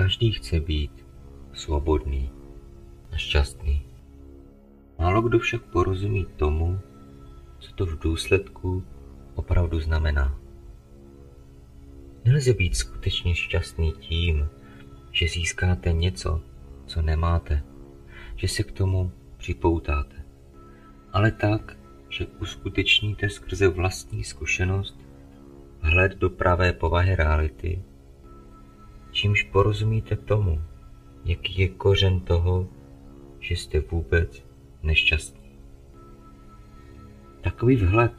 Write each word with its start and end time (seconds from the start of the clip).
Každý 0.00 0.32
chce 0.32 0.60
být 0.60 1.06
svobodný 1.52 2.30
a 3.12 3.16
šťastný. 3.16 3.82
Málo 4.98 5.22
kdo 5.22 5.38
však 5.38 5.62
porozumí 5.62 6.26
tomu, 6.36 6.78
co 7.58 7.72
to 7.74 7.86
v 7.86 7.98
důsledku 7.98 8.84
opravdu 9.34 9.80
znamená. 9.80 10.40
Nelze 12.24 12.52
být 12.52 12.76
skutečně 12.76 13.34
šťastný 13.34 13.92
tím, 13.92 14.48
že 15.12 15.28
získáte 15.28 15.92
něco, 15.92 16.40
co 16.86 17.02
nemáte, 17.02 17.62
že 18.36 18.48
se 18.48 18.62
k 18.62 18.72
tomu 18.72 19.12
připoutáte, 19.36 20.24
ale 21.12 21.30
tak, 21.30 21.76
že 22.08 22.26
uskutečníte 22.26 23.30
skrze 23.30 23.68
vlastní 23.68 24.24
zkušenost 24.24 25.00
vhled 25.82 26.16
do 26.16 26.30
pravé 26.30 26.72
povahy 26.72 27.16
reality, 27.16 27.82
čímž 29.20 29.42
porozumíte 29.42 30.16
tomu, 30.16 30.62
jaký 31.24 31.60
je 31.60 31.68
kořen 31.68 32.20
toho, 32.20 32.68
že 33.40 33.54
jste 33.56 33.80
vůbec 33.80 34.44
nešťastní. 34.82 35.50
Takový 37.40 37.76
vhled 37.76 38.12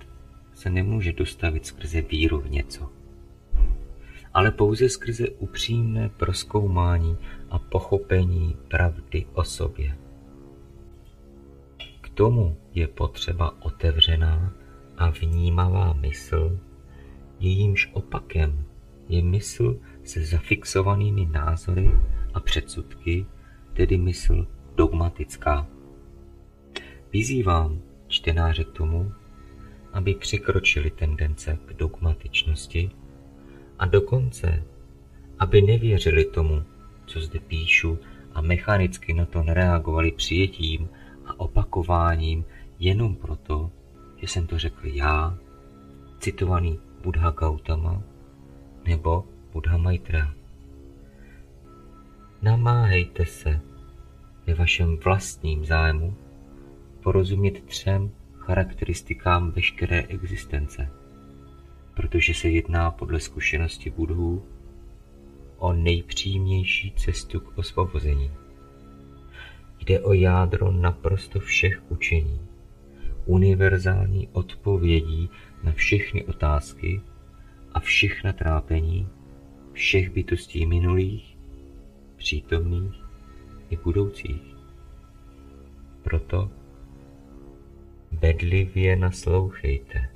se 0.53 0.69
nemůže 0.69 1.13
dostavit 1.13 1.65
skrze 1.65 2.01
víru 2.01 2.39
v 2.39 2.49
něco, 2.49 2.89
ale 4.33 4.51
pouze 4.51 4.89
skrze 4.89 5.29
upřímné 5.29 6.09
proskoumání 6.09 7.17
a 7.49 7.59
pochopení 7.59 8.57
pravdy 8.67 9.25
o 9.33 9.43
sobě. 9.43 9.97
K 12.01 12.09
tomu 12.09 12.57
je 12.73 12.87
potřeba 12.87 13.61
otevřená 13.61 14.53
a 14.97 15.09
vnímavá 15.09 15.93
mysl, 15.93 16.59
jejímž 17.39 17.89
opakem 17.93 18.65
je 19.09 19.23
mysl 19.23 19.79
se 20.03 20.25
zafixovanými 20.25 21.25
názory 21.25 21.91
a 22.33 22.39
předsudky, 22.39 23.25
tedy 23.73 23.97
mysl 23.97 24.47
dogmatická. 24.75 25.67
Vyzývám 27.13 27.81
čtenáře 28.07 28.63
k 28.63 28.71
tomu, 28.71 29.11
aby 29.93 30.13
překročili 30.13 30.91
tendence 30.91 31.57
k 31.65 31.73
dogmatičnosti 31.73 32.91
a 33.79 33.85
dokonce, 33.85 34.63
aby 35.39 35.61
nevěřili 35.61 36.25
tomu, 36.25 36.63
co 37.05 37.21
zde 37.21 37.39
píšu 37.39 37.99
a 38.33 38.41
mechanicky 38.41 39.13
na 39.13 39.25
to 39.25 39.43
nereagovali 39.43 40.11
přijetím 40.11 40.89
a 41.25 41.39
opakováním 41.39 42.45
jenom 42.79 43.15
proto, 43.15 43.71
že 44.17 44.27
jsem 44.27 44.47
to 44.47 44.59
řekl 44.59 44.87
já, 44.87 45.37
citovaný 46.19 46.79
Buddha 47.03 47.31
Gautama 47.31 48.03
nebo 48.85 49.25
Buddha 49.53 49.77
Maitra. 49.77 50.33
Namáhejte 52.41 53.25
se 53.25 53.59
ve 54.47 54.53
vašem 54.53 54.97
vlastním 54.97 55.65
zájmu 55.65 56.15
porozumět 57.03 57.65
třem 57.65 58.11
charakteristikám 58.37 59.51
veškeré 59.51 60.03
existence, 60.03 60.89
protože 61.93 62.33
se 62.33 62.49
jedná 62.49 62.91
podle 62.91 63.19
zkušenosti 63.19 63.89
budhů 63.89 64.45
o 65.57 65.73
nejpřímější 65.73 66.91
cestu 66.91 67.39
k 67.39 67.57
osvobození. 67.57 68.31
Jde 69.79 69.99
o 69.99 70.13
jádro 70.13 70.71
naprosto 70.71 71.39
všech 71.39 71.81
učení, 71.89 72.41
univerzální 73.25 74.27
odpovědí 74.31 75.29
na 75.63 75.71
všechny 75.71 76.23
otázky 76.25 77.01
a 77.73 77.79
všechna 77.79 78.33
trápení 78.33 79.09
všech 79.81 80.09
bytostí 80.09 80.65
minulých, 80.65 81.37
přítomných 82.15 83.03
i 83.69 83.77
budoucích. 83.77 84.55
Proto 86.03 86.51
bedlivě 88.11 88.95
naslouchejte. 88.95 90.09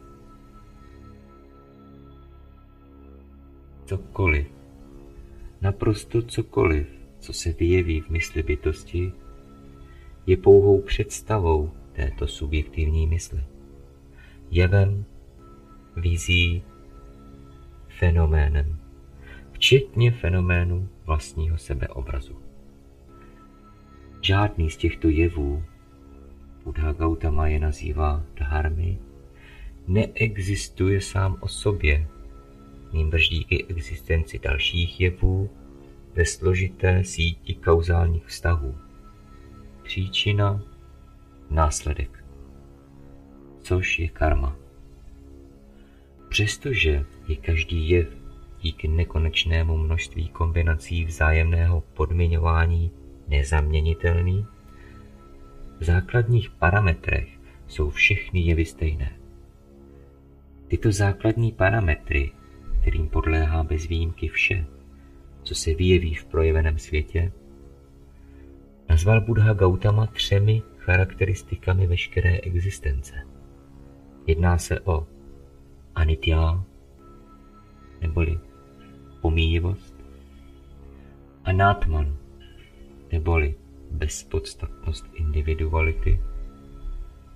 Cokoliv, 3.86 4.48
naprosto 5.62 6.22
cokoliv, 6.22 6.88
co 7.20 7.34
se 7.34 7.52
vyjeví 7.52 8.02
v 8.02 8.10
mysli 8.10 8.44
bytosti, 8.44 9.12
je 10.28 10.38
pouhou 10.38 10.82
představou 10.82 11.72
této 11.94 12.28
subjektivní 12.28 13.08
mysli. 13.08 13.44
Jevem, 14.52 15.06
vizí, 15.96 16.64
fenoménem, 18.00 18.75
včetně 19.66 20.12
fenoménu 20.12 20.90
vlastního 21.06 21.58
sebeobrazu. 21.58 22.36
Žádný 24.22 24.70
z 24.70 24.78
těchto 24.78 25.10
jevů, 25.10 25.64
Buddha 26.64 26.94
Gautama 26.94 27.48
je 27.48 27.60
nazývá 27.60 28.24
dharmy, 28.36 28.98
neexistuje 29.88 31.02
sám 31.02 31.38
o 31.40 31.48
sobě, 31.48 32.08
nýbrž 32.94 33.30
díky 33.30 33.66
existenci 33.66 34.40
dalších 34.40 35.02
jevů 35.02 35.50
ve 36.14 36.26
složité 36.26 37.04
síti 37.04 37.56
kauzálních 37.56 38.26
vztahů. 38.26 38.76
Příčina, 39.84 40.64
následek, 41.50 42.26
což 43.62 44.00
je 44.00 44.10
karma. 44.10 44.58
Přestože 46.30 47.06
je 47.28 47.36
každý 47.36 47.90
jev 47.90 48.25
díky 48.66 48.88
nekonečnému 48.88 49.78
množství 49.78 50.30
kombinací 50.30 51.06
vzájemného 51.06 51.82
podmiňování 51.82 52.92
nezaměnitelný, 53.28 54.46
v 55.80 55.84
základních 55.84 56.50
parametrech 56.50 57.28
jsou 57.68 57.90
všechny 57.90 58.40
jevy 58.40 58.66
stejné. 58.66 59.12
Tyto 60.68 60.92
základní 60.92 61.52
parametry, 61.52 62.32
kterým 62.82 63.10
podléhá 63.10 63.64
bez 63.64 63.88
výjimky 63.88 64.28
vše, 64.28 64.66
co 65.44 65.56
se 65.56 65.74
vyjeví 65.74 66.16
v 66.16 66.26
projeveném 66.26 66.78
světě, 66.78 67.32
nazval 68.90 69.22
Buddha 69.22 69.54
Gautama 69.54 70.06
třemi 70.08 70.62
charakteristikami 70.78 71.88
veškeré 71.88 72.40
existence. 72.40 73.14
Jedná 74.28 74.58
se 74.58 74.80
o 74.80 75.08
anitya, 75.96 76.64
neboli 78.02 78.40
pomíjivost, 79.26 79.96
anatman, 81.44 82.18
neboli 83.12 83.56
bezpodstatnost 83.92 85.06
individuality 85.14 86.22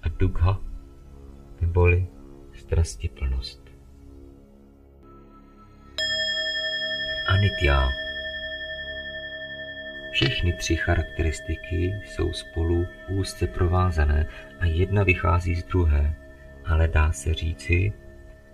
a 0.01 0.09
dugha, 0.09 0.61
neboli 1.61 2.07
strastiplnost. 2.53 3.61
Anitya 7.27 7.89
všechny 10.11 10.53
tři 10.53 10.75
charakteristiky 10.75 11.93
jsou 12.05 12.33
spolu 12.33 12.85
úzce 13.09 13.47
provázané 13.47 14.27
a 14.59 14.65
jedna 14.65 15.03
vychází 15.03 15.55
z 15.55 15.63
druhé, 15.63 16.15
ale 16.65 16.87
dá 16.87 17.11
se 17.11 17.33
říci, 17.33 17.93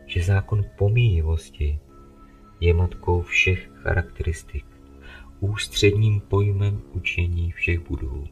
že 0.06 0.24
zákon 0.24 0.66
pomíjivosti 0.76 1.80
je 2.60 2.74
matkou 2.74 3.22
všech 3.22 3.70
charakteristik 3.74 4.66
ústředním 5.40 6.20
pojmem 6.20 6.82
učení 6.94 7.52
všech 7.52 7.80
budhů. 7.80 8.28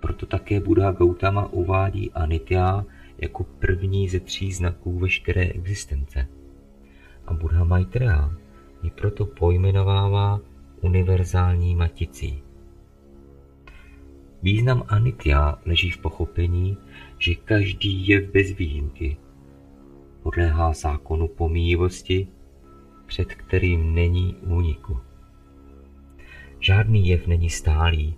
Proto 0.00 0.26
také 0.26 0.60
Buddha 0.60 0.92
Gautama 0.92 1.46
uvádí 1.46 2.12
Anitya 2.12 2.84
jako 3.18 3.44
první 3.44 4.08
ze 4.08 4.20
tří 4.20 4.52
znaků 4.52 4.98
veškeré 4.98 5.42
existence. 5.42 6.28
A 7.26 7.34
Buddha 7.34 7.64
Maitreya 7.64 8.32
ji 8.82 8.90
proto 8.90 9.26
pojmenovává 9.26 10.40
univerzální 10.80 11.74
maticí. 11.74 12.42
Význam 14.42 14.84
Anitya 14.88 15.58
leží 15.66 15.90
v 15.90 15.98
pochopení, 15.98 16.76
že 17.18 17.34
každý 17.34 18.08
je 18.08 18.20
bez 18.20 18.52
výjimky. 18.52 19.16
Podléhá 20.22 20.72
zákonu 20.72 21.28
pomíjivosti, 21.28 22.28
před 23.10 23.34
kterým 23.34 23.94
není 23.94 24.36
úniku. 24.36 25.00
Žádný 26.60 27.08
jev 27.08 27.26
není 27.26 27.50
stálý. 27.50 28.14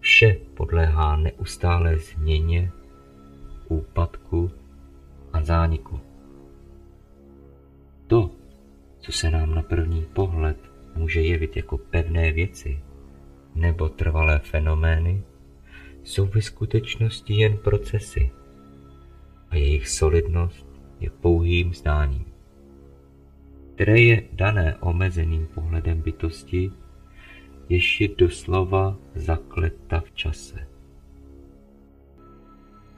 Vše 0.00 0.36
podléhá 0.54 1.16
neustálé 1.16 1.98
změně, 1.98 2.70
úpadku 3.68 4.50
a 5.32 5.42
zániku. 5.42 6.00
To, 8.06 8.30
co 9.00 9.12
se 9.12 9.30
nám 9.30 9.54
na 9.54 9.62
první 9.62 10.06
pohled 10.12 10.58
může 10.96 11.20
jevit 11.20 11.56
jako 11.56 11.78
pevné 11.78 12.32
věci 12.32 12.80
nebo 13.54 13.88
trvalé 13.88 14.38
fenomény, 14.38 15.22
jsou 16.02 16.26
ve 16.26 16.42
skutečnosti 16.42 17.34
jen 17.34 17.56
procesy 17.56 18.30
a 19.50 19.56
jejich 19.56 19.88
solidnost 19.88 20.66
je 21.00 21.10
pouhým 21.10 21.74
zdáním. 21.74 22.33
Které 23.74 24.00
je 24.00 24.22
dané 24.32 24.76
omezeným 24.80 25.46
pohledem 25.46 26.00
bytosti, 26.00 26.70
jež 27.68 28.00
je 28.00 28.08
doslova 28.18 28.98
zakleta 29.14 30.00
v 30.00 30.10
čase. 30.10 30.66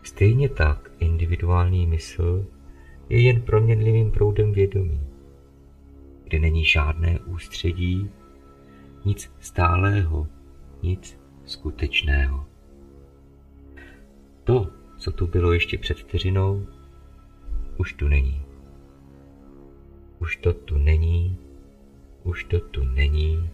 Stejně 0.03 0.49
tak 0.49 0.91
individuální 0.99 1.87
mysl 1.87 2.47
je 3.09 3.21
jen 3.21 3.43
proměnlivým 3.43 4.11
proudem 4.11 4.53
vědomí, 4.53 5.01
kde 6.25 6.39
není 6.39 6.65
žádné 6.65 7.19
ústředí, 7.21 8.11
nic 9.05 9.33
stálého, 9.41 10.27
nic 10.83 11.21
skutečného. 11.45 12.47
To, 14.45 14.71
co 14.99 15.13
tu 15.13 15.27
bylo 15.27 15.53
ještě 15.53 15.79
před 15.79 15.99
vteřinou, 15.99 16.67
už 17.77 17.93
tu 17.93 18.09
není. 18.09 18.46
Už 20.19 20.37
to 20.37 20.53
tu 20.53 20.79
není, 20.79 21.39
už 22.25 22.45
to 22.45 22.61
tu 22.61 22.85
není, 22.85 23.51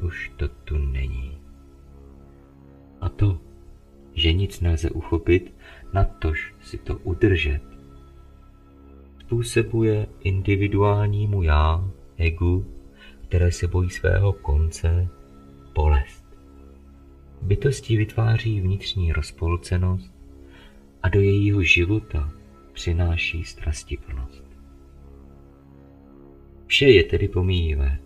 už 0.00 0.32
to 0.36 0.48
tu 0.48 0.78
není. 0.78 1.38
A 3.00 3.08
to, 3.08 3.38
že 4.14 4.32
nic 4.32 4.60
nelze 4.60 4.90
uchopit, 4.90 5.54
natož 5.92 6.54
si 6.62 6.78
to 6.78 6.96
udržet, 6.98 7.62
způsobuje 9.20 10.06
individuálnímu 10.20 11.42
já, 11.42 11.90
egu, 12.16 12.66
které 13.22 13.52
se 13.52 13.68
bojí 13.68 13.90
svého 13.90 14.32
konce, 14.32 15.08
bolest. 15.74 16.24
Bytosti 17.42 17.96
vytváří 17.96 18.60
vnitřní 18.60 19.12
rozpolcenost 19.12 20.14
a 21.02 21.08
do 21.08 21.20
jejího 21.20 21.62
života 21.62 22.30
přináší 22.72 23.44
strastiplnost. 23.44 24.49
Vše 26.70 26.86
je 26.86 27.04
tedy 27.04 27.28
pomíjivé. 27.28 27.98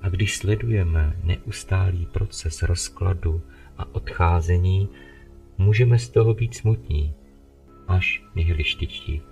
A 0.00 0.08
když 0.08 0.36
sledujeme 0.36 1.16
neustálý 1.24 2.06
proces 2.06 2.62
rozkladu 2.62 3.42
a 3.78 3.94
odcházení, 3.94 4.88
můžeme 5.58 5.98
z 5.98 6.08
toho 6.08 6.34
být 6.34 6.54
smutní, 6.54 7.14
až 7.88 8.22
nihilištičtí. 8.34 9.22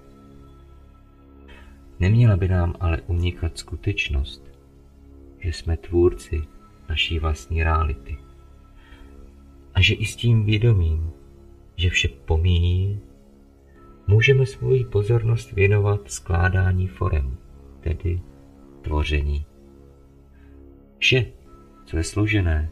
Neměla 2.00 2.36
by 2.36 2.48
nám 2.48 2.74
ale 2.80 3.02
unikat 3.06 3.58
skutečnost, 3.58 4.50
že 5.38 5.52
jsme 5.52 5.76
tvůrci 5.76 6.42
naší 6.88 7.18
vlastní 7.18 7.62
reality. 7.62 8.16
A 9.74 9.80
že 9.80 9.94
i 9.94 10.04
s 10.04 10.16
tím 10.16 10.44
vědomím, 10.44 11.10
že 11.76 11.90
vše 11.90 12.08
pomíjí, 12.08 13.00
můžeme 14.06 14.46
svoji 14.46 14.84
pozornost 14.84 15.52
věnovat 15.52 16.10
skládání 16.10 16.88
forem, 16.88 17.36
tedy 17.80 18.20
tvoření. 18.82 19.46
Vše, 20.98 21.26
co 21.84 21.96
je 21.96 22.04
složené, 22.04 22.70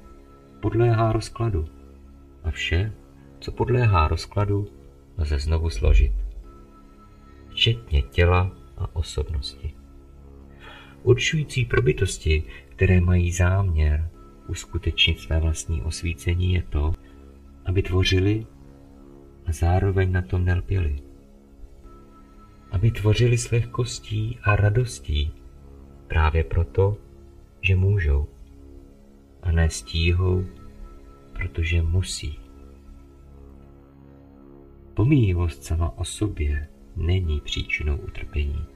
podléhá 0.60 1.12
rozkladu 1.12 1.64
a 2.44 2.50
vše, 2.50 2.92
co 3.40 3.52
podléhá 3.52 4.08
rozkladu, 4.08 4.68
lze 5.18 5.38
znovu 5.38 5.70
složit. 5.70 6.12
Včetně 7.48 8.02
těla 8.02 8.56
a 8.76 8.96
osobnosti. 8.96 9.74
Určující 11.02 11.64
pro 11.64 11.82
bytosti, 11.82 12.42
které 12.68 13.00
mají 13.00 13.32
záměr 13.32 14.10
uskutečnit 14.48 15.20
své 15.20 15.40
vlastní 15.40 15.82
osvícení, 15.82 16.54
je 16.54 16.62
to, 16.62 16.92
aby 17.64 17.82
tvořili 17.82 18.46
a 19.46 19.52
zároveň 19.52 20.12
na 20.12 20.22
tom 20.22 20.44
nelpěli. 20.44 20.96
Aby 22.70 22.90
tvořili 22.90 23.38
s 23.38 23.50
lehkostí 23.50 24.38
a 24.42 24.56
radostí, 24.56 25.39
právě 26.10 26.44
proto, 26.44 26.96
že 27.60 27.76
můžou 27.76 28.26
a 29.42 29.52
ne 29.52 29.70
stíhou, 29.70 30.44
protože 31.32 31.82
musí. 31.82 32.38
Pomíjivost 34.94 35.64
sama 35.64 35.98
o 35.98 36.04
sobě 36.04 36.68
není 36.96 37.40
příčinou 37.40 37.96
utrpení, 37.96 38.66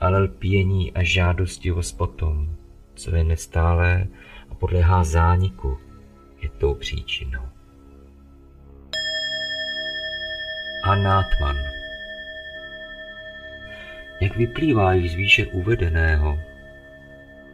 ale 0.00 0.18
lpění 0.18 0.92
a 0.92 1.02
žádostivost 1.02 1.98
potom, 1.98 2.56
co 2.94 3.16
je 3.16 3.24
nestálé 3.24 4.06
a 4.50 4.54
podléhá 4.54 5.04
zániku, 5.04 5.78
je 6.42 6.48
tou 6.48 6.74
příčinou. 6.74 7.42
Anátman 10.84 11.71
Jak 14.22 14.36
vyplývá 14.36 14.94
již 14.94 15.12
z 15.12 15.14
výše 15.14 15.46
uvedeného, 15.46 16.38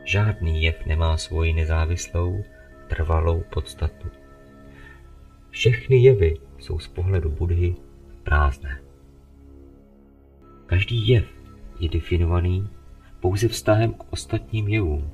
žádný 0.05 0.63
jev 0.63 0.87
nemá 0.87 1.17
svoji 1.17 1.53
nezávislou, 1.53 2.45
trvalou 2.89 3.45
podstatu. 3.51 4.09
Všechny 5.51 5.97
jevy 5.97 6.37
jsou 6.59 6.79
z 6.79 6.89
pohledu 6.89 7.31
Budhy 7.31 7.75
prázdné. 8.23 8.81
Každý 10.67 11.09
jev 11.09 11.25
je 11.81 11.89
definovaný 11.89 12.69
pouze 13.21 13.49
vztahem 13.49 13.93
k 13.93 14.13
ostatním 14.13 14.69
jevům, 14.69 15.11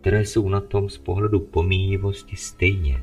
které 0.00 0.24
jsou 0.24 0.48
na 0.48 0.60
tom 0.60 0.88
z 0.88 0.98
pohledu 0.98 1.40
pomíjivosti 1.40 2.36
stejně. 2.36 3.02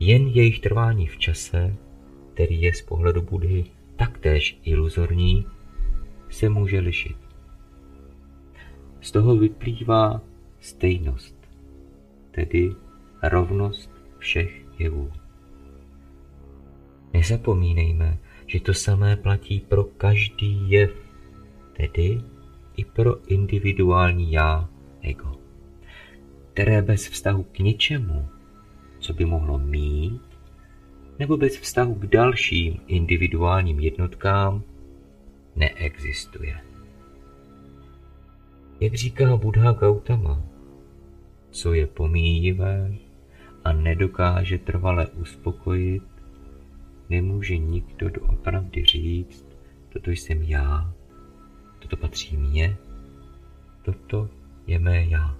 Jen 0.00 0.26
jejich 0.26 0.60
trvání 0.60 1.06
v 1.06 1.16
čase, 1.16 1.74
který 2.34 2.62
je 2.62 2.74
z 2.74 2.82
pohledu 2.82 3.22
Budhy 3.22 3.64
taktéž 3.96 4.58
iluzorní, 4.64 5.46
se 6.36 6.48
může 6.48 6.80
lišit. 6.80 7.16
Z 9.00 9.10
toho 9.12 9.36
vyplývá 9.36 10.20
stejnost, 10.60 11.36
tedy 12.30 12.72
rovnost 13.22 13.90
všech 14.18 14.64
jevů. 14.78 15.12
Nezapomínejme, 17.12 18.18
že 18.46 18.60
to 18.60 18.74
samé 18.74 19.16
platí 19.16 19.60
pro 19.60 19.84
každý 19.84 20.70
jev, 20.70 20.92
tedy 21.72 22.20
i 22.76 22.84
pro 22.84 23.30
individuální 23.30 24.32
já, 24.32 24.68
ego, 25.02 25.32
které 26.52 26.82
bez 26.82 27.08
vztahu 27.08 27.42
k 27.42 27.58
něčemu, 27.58 28.28
co 28.98 29.12
by 29.12 29.24
mohlo 29.24 29.58
mít, 29.58 30.22
nebo 31.18 31.36
bez 31.36 31.56
vztahu 31.56 31.94
k 31.94 32.06
dalším 32.06 32.80
individuálním 32.86 33.80
jednotkám, 33.80 34.62
neexistuje. 35.56 36.60
Jak 38.80 38.94
říká 38.94 39.36
Buddha 39.36 39.72
Gautama, 39.72 40.42
co 41.50 41.74
je 41.74 41.86
pomíjivé 41.86 42.94
a 43.64 43.72
nedokáže 43.72 44.58
trvale 44.58 45.06
uspokojit, 45.06 46.02
nemůže 47.10 47.56
nikdo 47.56 48.10
doopravdy 48.10 48.84
říct, 48.84 49.46
toto 49.92 50.10
jsem 50.10 50.42
já, 50.42 50.92
toto 51.78 51.96
patří 51.96 52.36
mně, 52.36 52.76
toto 53.82 54.28
je 54.66 54.78
mé 54.78 55.04
já. 55.04 55.36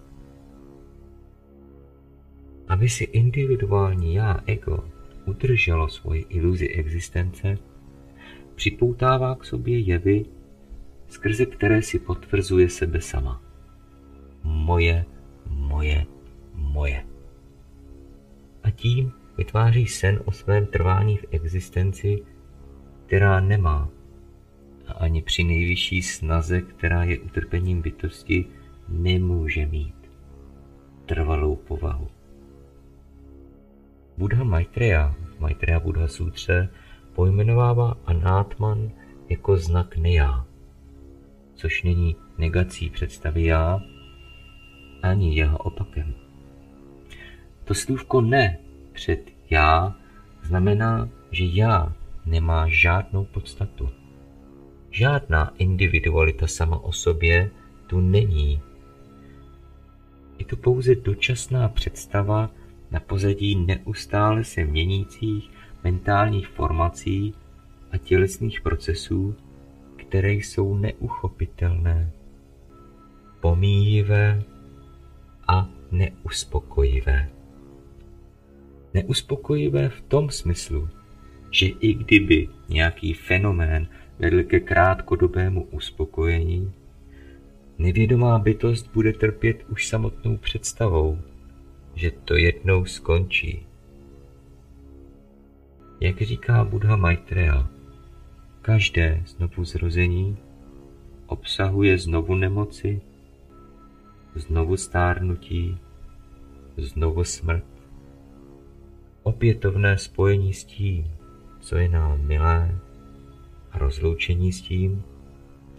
Aby 2.68 2.88
si 2.88 3.04
individuální 3.04 4.14
já, 4.14 4.40
ego, 4.46 4.88
udrželo 5.26 5.88
svoji 5.88 6.20
iluzi 6.28 6.68
existence, 6.68 7.58
připoutává 8.56 9.34
k 9.34 9.44
sobě 9.44 9.78
jevy, 9.78 10.24
skrze 11.08 11.46
které 11.46 11.82
si 11.82 11.98
potvrzuje 11.98 12.68
sebe 12.68 13.00
sama. 13.00 13.42
Moje, 14.42 15.04
moje, 15.50 16.06
moje. 16.54 17.04
A 18.62 18.70
tím 18.70 19.12
vytváří 19.38 19.86
sen 19.86 20.20
o 20.24 20.32
svém 20.32 20.66
trvání 20.66 21.16
v 21.16 21.24
existenci, 21.30 22.22
která 23.06 23.40
nemá 23.40 23.88
a 24.86 24.92
ani 24.92 25.22
při 25.22 25.44
nejvyšší 25.44 26.02
snaze, 26.02 26.60
která 26.60 27.04
je 27.04 27.18
utrpením 27.18 27.82
bytosti, 27.82 28.46
nemůže 28.88 29.66
mít 29.66 29.94
trvalou 31.06 31.56
povahu. 31.56 32.08
Buddha 34.18 34.44
Maitreya 34.44 35.14
Maitreya 35.38 35.80
Buddha 35.80 36.08
Sutře 36.08 36.68
pojmenovává 37.16 37.96
anátman 38.06 38.90
jako 39.28 39.56
znak 39.56 39.96
nejá, 39.96 40.46
což 41.54 41.82
není 41.82 42.16
negací 42.38 42.90
představy 42.90 43.44
já, 43.44 43.80
ani 45.02 45.36
jeho 45.36 45.58
opakem. 45.58 46.14
To 47.64 47.74
slůvko 47.74 48.20
ne 48.20 48.58
před 48.92 49.30
já 49.50 49.96
znamená, 50.42 51.08
že 51.30 51.44
já 51.44 51.92
nemá 52.26 52.68
žádnou 52.68 53.24
podstatu. 53.24 53.88
Žádná 54.90 55.52
individualita 55.58 56.46
sama 56.46 56.78
o 56.78 56.92
sobě 56.92 57.50
tu 57.86 58.00
není. 58.00 58.60
Je 60.38 60.44
to 60.44 60.56
pouze 60.56 60.94
dočasná 60.94 61.68
představa 61.68 62.50
na 62.90 63.00
pozadí 63.00 63.56
neustále 63.56 64.44
se 64.44 64.64
měnících 64.64 65.55
mentálních 65.86 66.48
formací 66.48 67.34
a 67.90 67.98
tělesných 67.98 68.60
procesů, 68.60 69.34
které 69.96 70.32
jsou 70.32 70.74
neuchopitelné, 70.74 72.10
pomíjivé 73.40 74.42
a 75.48 75.68
neuspokojivé. 75.92 77.28
Neuspokojivé 78.94 79.88
v 79.88 80.00
tom 80.00 80.30
smyslu, 80.30 80.88
že 81.50 81.66
i 81.66 81.94
kdyby 81.94 82.48
nějaký 82.68 83.14
fenomén 83.14 83.86
vedl 84.18 84.42
ke 84.42 84.60
krátkodobému 84.60 85.64
uspokojení, 85.64 86.72
nevědomá 87.78 88.38
bytost 88.38 88.90
bude 88.94 89.12
trpět 89.12 89.64
už 89.68 89.88
samotnou 89.88 90.36
představou, 90.36 91.18
že 91.94 92.10
to 92.10 92.34
jednou 92.36 92.84
skončí. 92.84 93.65
Jak 96.00 96.22
říká 96.22 96.64
Buddha 96.64 96.96
Maitreya, 96.96 97.68
každé 98.62 99.22
znovu 99.26 99.64
zrození 99.64 100.36
obsahuje 101.26 101.98
znovu 101.98 102.34
nemoci, 102.34 103.00
znovu 104.34 104.76
stárnutí, 104.76 105.78
znovu 106.76 107.24
smrt, 107.24 107.64
opětovné 109.22 109.98
spojení 109.98 110.54
s 110.54 110.64
tím, 110.64 111.10
co 111.60 111.76
je 111.76 111.88
nám 111.88 112.26
milé, 112.26 112.78
a 113.72 113.78
rozloučení 113.78 114.52
s 114.52 114.60
tím, 114.60 115.02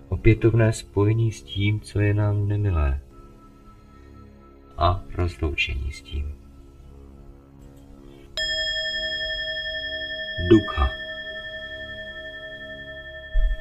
opětovné 0.09 0.74
spojení 0.74 1.31
s 1.31 1.41
tím, 1.43 1.79
co 1.79 2.00
je 2.00 2.13
nám 2.13 2.47
nemilé 2.47 3.00
a 4.77 5.03
rozloučení 5.15 5.91
s 5.91 6.01
tím. 6.01 6.37
Duka 10.46 10.89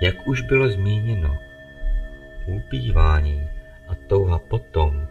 Jak 0.01 0.29
už 0.29 0.41
bylo 0.41 0.69
zmíněno, 0.69 1.39
upívání 2.47 3.49
a 3.89 3.95
touha 4.09 4.39
potom, 4.39 5.07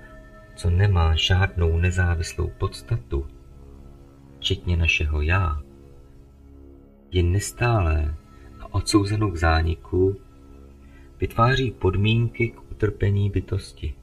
co 0.56 0.70
nemá 0.70 1.16
žádnou 1.16 1.78
nezávislou 1.78 2.52
podstatu, 2.58 3.28
včetně 4.38 4.78
našeho 4.78 5.22
já, 5.22 5.62
je 7.12 7.24
nestálé 7.24 8.16
a 8.60 8.74
odsouzenou 8.74 9.32
k 9.32 9.38
zániku, 9.38 10.16
vytváří 11.20 11.72
podmínky 11.72 12.50
k 12.50 12.72
utrpení 12.72 13.30
bytosti. 13.30 13.94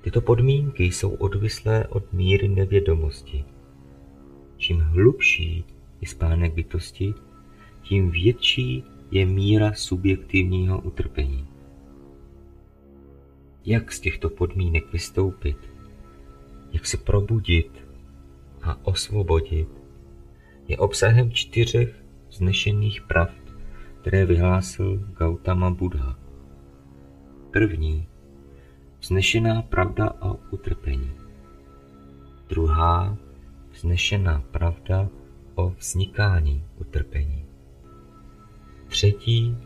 Tyto 0.00 0.20
podmínky 0.20 0.84
jsou 0.84 1.10
odvislé 1.10 1.86
od 1.86 2.12
míry 2.12 2.48
nevědomosti. 2.48 3.44
Čím 4.60 4.80
hlubší 4.80 5.64
je 6.00 6.08
spánek 6.08 6.54
bytosti, 6.54 7.14
tím 7.82 8.10
větší 8.10 8.84
je 9.10 9.26
míra 9.26 9.72
subjektivního 9.72 10.80
utrpení. 10.80 11.46
Jak 13.64 13.92
z 13.92 14.00
těchto 14.00 14.30
podmínek 14.30 14.92
vystoupit? 14.92 15.56
Jak 16.72 16.86
se 16.86 16.96
probudit 16.96 17.84
a 18.62 18.86
osvobodit? 18.86 19.68
Je 20.68 20.78
obsahem 20.78 21.32
čtyřech 21.32 22.04
znešených 22.30 23.02
pravd, 23.02 23.54
které 24.00 24.26
vyhlásil 24.26 24.96
Gautama 25.18 25.70
Buddha. 25.70 26.18
První 27.50 28.06
vznešená 29.00 29.62
pravda 29.62 30.12
o 30.20 30.38
utrpení. 30.50 31.10
Druhá 32.48 33.16
vznešená 33.80 34.44
pravda 34.50 35.08
o 35.54 35.70
vznikání 35.70 36.64
utrpení. 36.76 37.44
Třetí 38.88 39.56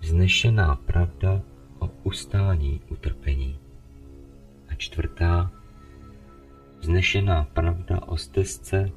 vznešená 0.00 0.76
pravda 0.76 1.42
o 1.78 1.90
ustání 2.02 2.80
utrpení. 2.88 3.58
A 4.68 4.74
čtvrtá 4.74 5.52
vznešená 6.80 7.44
pravda 7.44 8.02
o 8.02 8.16
stezce 8.16 8.90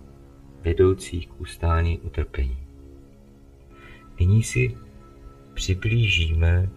vedoucí 0.61 1.25
k 1.25 1.41
ustání 1.41 1.99
utrpení. 1.99 2.57
Nyní 4.19 4.43
si 4.43 4.77
přiblížíme 5.53 6.69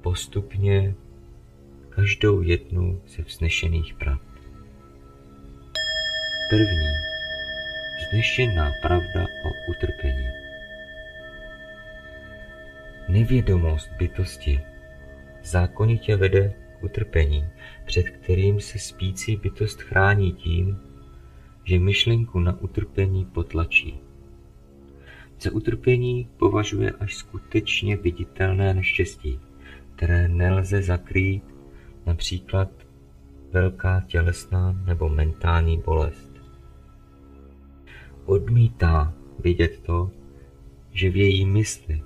postupně 0.00 0.94
každou 1.88 2.42
jednu 2.42 3.00
ze 3.06 3.22
vznešených 3.22 3.94
pravd. 3.94 4.25
První. 6.50 6.88
Vznešená 7.98 8.72
pravda 8.82 9.26
o 9.44 9.70
utrpení. 9.70 10.28
Nevědomost 13.08 13.90
bytosti 13.98 14.60
zákonitě 15.44 16.16
vede 16.16 16.52
k 16.80 16.84
utrpení, 16.84 17.48
před 17.84 18.08
kterým 18.08 18.60
se 18.60 18.78
spící 18.78 19.36
bytost 19.36 19.82
chrání 19.82 20.32
tím, 20.32 20.78
že 21.64 21.78
myšlenku 21.78 22.40
na 22.40 22.60
utrpení 22.60 23.24
potlačí. 23.24 24.00
Za 25.40 25.50
utrpení 25.52 26.28
považuje 26.36 26.90
až 26.90 27.14
skutečně 27.14 27.96
viditelné 27.96 28.74
neštěstí, 28.74 29.40
které 29.96 30.28
nelze 30.28 30.82
zakrýt, 30.82 31.44
například 32.06 32.70
velká 33.52 34.00
tělesná 34.06 34.72
nebo 34.86 35.08
mentální 35.08 35.78
bolest. 35.78 36.25
Odmítá 38.26 39.12
vidět 39.38 39.80
to, 39.86 40.10
že 40.92 41.10
v 41.10 41.16
její 41.16 41.46
mysli 41.46 42.02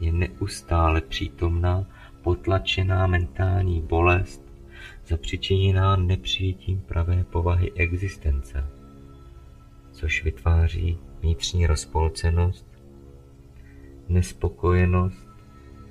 je 0.00 0.12
neustále 0.12 1.00
přítomná 1.00 1.86
potlačená 2.22 3.06
mentální 3.06 3.80
bolest 3.80 4.42
zapřičiněná 5.06 5.96
nepřijetím 5.96 6.80
pravé 6.80 7.24
povahy 7.24 7.72
existence, 7.72 8.64
což 9.92 10.24
vytváří 10.24 10.98
vnitřní 11.20 11.66
rozpolcenost, 11.66 12.66
nespokojenost, 14.08 15.28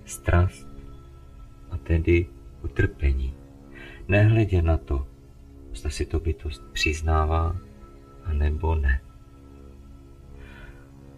strast 0.05 0.67
a 1.71 1.77
tedy 1.77 2.27
utrpení. 2.63 3.33
Nehledě 4.07 4.61
na 4.61 4.77
to, 4.77 5.07
zda 5.73 5.89
si 5.89 6.05
to 6.05 6.19
bytost 6.19 6.63
přiznává 6.73 7.55
a 8.23 8.33
nebo 8.33 8.75
ne. 8.75 9.01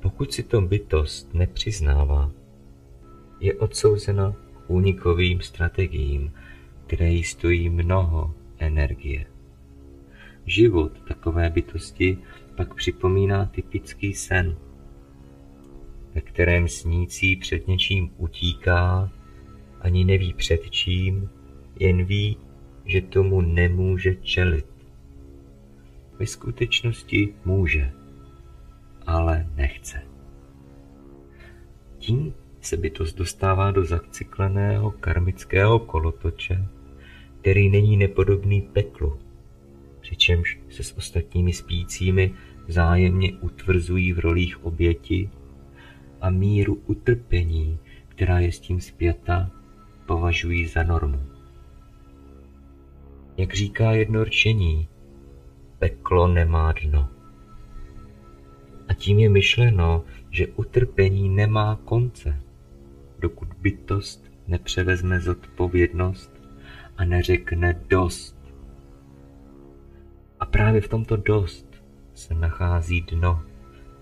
Pokud 0.01 0.33
si 0.33 0.43
to 0.43 0.61
bytost 0.61 1.33
nepřiznává, 1.33 2.31
je 3.39 3.53
odsouzena 3.53 4.31
k 4.31 4.69
únikovým 4.69 5.41
strategiím, 5.41 6.33
které 6.87 7.09
jí 7.09 7.23
stojí 7.23 7.69
mnoho 7.69 8.33
energie. 8.57 9.25
Život 10.45 11.01
takové 11.07 11.49
bytosti 11.49 12.17
pak 12.55 12.73
připomíná 12.73 13.45
typický 13.45 14.13
sen, 14.13 14.57
ve 16.15 16.21
kterém 16.21 16.67
snící 16.67 17.35
před 17.35 17.67
něčím 17.67 18.11
utíká, 18.17 19.11
ani 19.81 20.03
neví 20.03 20.33
před 20.33 20.69
čím, 20.69 21.29
jen 21.79 22.05
ví, 22.05 22.37
že 22.85 23.01
tomu 23.01 23.41
nemůže 23.41 24.15
čelit. 24.15 24.65
Ve 26.19 26.27
skutečnosti 26.27 27.33
může, 27.45 27.91
ale 29.09 29.47
nechce. 29.55 30.01
Tím 31.97 32.33
se 32.61 32.77
bytost 32.77 33.17
dostává 33.17 33.71
do 33.71 33.85
zacykleného 33.85 34.91
karmického 34.91 35.79
kolotoče, 35.79 36.65
který 37.41 37.69
není 37.69 37.97
nepodobný 37.97 38.61
peklu, 38.61 39.19
přičemž 40.01 40.59
se 40.69 40.83
s 40.83 40.97
ostatními 40.97 41.53
spícími 41.53 42.33
vzájemně 42.67 43.33
utvrzují 43.33 44.13
v 44.13 44.19
rolích 44.19 44.65
oběti 44.65 45.29
a 46.21 46.29
míru 46.29 46.81
utrpení, 46.85 47.79
která 48.07 48.39
je 48.39 48.51
s 48.51 48.59
tím 48.59 48.81
zpěta, 48.81 49.51
považují 50.05 50.67
za 50.67 50.83
normu. 50.83 51.21
Jak 53.37 53.53
říká 53.53 53.91
jedno 53.91 54.23
rčení, 54.23 54.87
peklo 55.79 56.27
nemá 56.27 56.73
dno. 56.83 57.18
A 58.89 58.93
tím 58.93 59.19
je 59.19 59.29
myšleno, 59.29 60.03
že 60.29 60.47
utrpení 60.47 61.29
nemá 61.29 61.79
konce, 61.85 62.41
dokud 63.19 63.47
bytost 63.61 64.31
nepřevezme 64.47 65.19
zodpovědnost 65.19 66.31
a 66.97 67.05
neřekne 67.05 67.81
dost. 67.89 68.35
A 70.39 70.45
právě 70.45 70.81
v 70.81 70.87
tomto 70.87 71.17
dost 71.17 71.83
se 72.13 72.33
nachází 72.33 73.01
dno, 73.01 73.43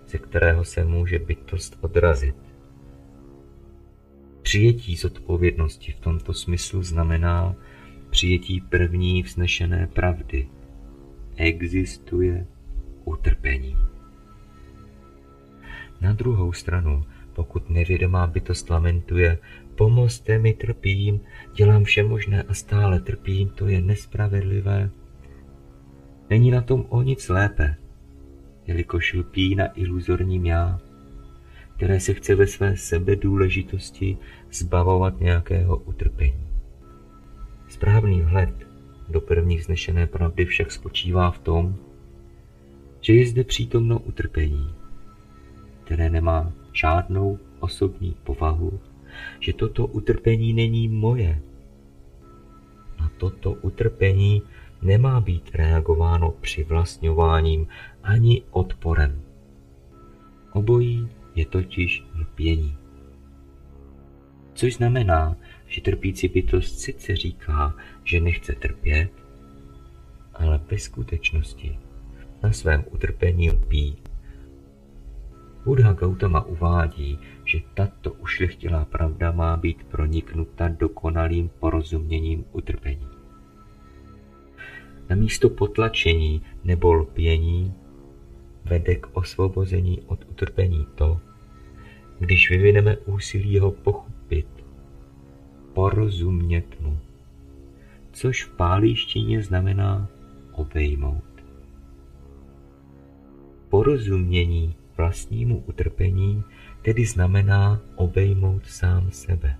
ze 0.06 0.18
kterého 0.18 0.64
se 0.64 0.84
může 0.84 1.18
bytost 1.18 1.78
odrazit. 1.80 2.36
Přijetí 4.42 4.96
zodpovědnosti 4.96 5.92
v 5.92 6.00
tomto 6.00 6.34
smyslu 6.34 6.82
znamená 6.82 7.54
přijetí 8.10 8.60
první 8.60 9.22
vznešené 9.22 9.86
pravdy. 9.86 10.48
Existuje 11.36 12.46
utrpení. 13.04 13.87
Na 16.00 16.12
druhou 16.12 16.52
stranu 16.52 17.04
Pokud 17.32 17.70
nevědomá 17.70 18.26
bytost 18.26 18.70
lamentuje, 18.70 19.38
pomozte 19.74 20.38
mi, 20.38 20.52
trpím, 20.52 21.20
dělám 21.54 21.84
vše 21.84 22.02
možné 22.02 22.42
a 22.42 22.54
stále 22.54 23.00
trpím, 23.00 23.48
to 23.48 23.66
je 23.66 23.80
nespravedlivé. 23.80 24.90
Není 26.30 26.50
na 26.50 26.62
tom 26.62 26.86
o 26.88 27.02
nic 27.02 27.28
lépe, 27.28 27.76
jelikož 28.66 29.14
lpí 29.14 29.54
na 29.54 29.66
iluzorním 29.66 30.46
já, 30.46 30.80
které 31.76 32.00
se 32.00 32.14
chce 32.14 32.34
ve 32.34 32.46
své 32.46 32.76
sebedůležitosti 32.76 34.18
zbavovat 34.52 35.20
nějakého 35.20 35.76
utrpení. 35.76 36.48
Správný 37.68 38.22
vhled 38.22 38.66
do 39.08 39.20
první 39.20 39.56
vznešené 39.56 40.06
pravdy 40.06 40.44
však 40.44 40.72
spočívá 40.72 41.30
v 41.30 41.38
tom, 41.38 41.76
že 43.00 43.12
je 43.12 43.26
zde 43.26 43.44
přítomno 43.44 43.98
utrpení, 43.98 44.74
které 45.88 46.10
nemá 46.10 46.52
žádnou 46.72 47.38
osobní 47.60 48.16
povahu, 48.24 48.80
že 49.40 49.52
toto 49.52 49.86
utrpení 49.86 50.52
není 50.52 50.88
moje. 50.88 51.40
Na 53.00 53.10
toto 53.16 53.52
utrpení 53.52 54.42
nemá 54.82 55.20
být 55.20 55.50
reagováno 55.54 56.30
přivlastňováním 56.30 57.66
ani 58.02 58.42
odporem. 58.50 59.22
Obojí 60.52 61.08
je 61.34 61.46
totiž 61.46 62.04
lpění. 62.20 62.76
Což 64.54 64.74
znamená, 64.74 65.36
že 65.66 65.80
trpící 65.80 66.28
bytost 66.28 66.78
sice 66.78 67.16
říká, 67.16 67.74
že 68.04 68.20
nechce 68.20 68.52
trpět, 68.52 69.10
ale 70.34 70.60
ve 70.70 70.78
skutečnosti 70.78 71.78
na 72.42 72.52
svém 72.52 72.84
utrpení 72.90 73.50
lpí. 73.50 74.07
Buddha 75.64 75.92
Gautama 75.92 76.44
uvádí, 76.44 77.18
že 77.44 77.60
tato 77.74 78.12
ušlechtilá 78.12 78.84
pravda 78.84 79.32
má 79.32 79.56
být 79.56 79.84
proniknuta 79.84 80.68
dokonalým 80.68 81.50
porozuměním 81.60 82.44
utrpení. 82.52 83.08
Na 85.10 85.16
místo 85.16 85.50
potlačení 85.50 86.42
nebo 86.64 86.92
lpění 86.92 87.74
vede 88.64 88.94
k 88.94 89.06
osvobození 89.12 90.00
od 90.06 90.24
utrpení 90.30 90.86
to, 90.94 91.20
když 92.18 92.50
vyvineme 92.50 92.96
úsilí 92.96 93.58
ho 93.58 93.70
pochopit, 93.70 94.46
porozumět 95.72 96.80
mu, 96.80 96.98
což 98.12 98.44
v 98.44 98.56
pálíštině 98.56 99.42
znamená 99.42 100.08
obejmout. 100.52 101.24
Porozumění 103.68 104.74
vlastnímu 104.98 105.64
utrpení 105.66 106.44
tedy 106.82 107.04
znamená 107.04 107.80
obejmout 107.96 108.66
sám 108.66 109.10
sebe. 109.10 109.56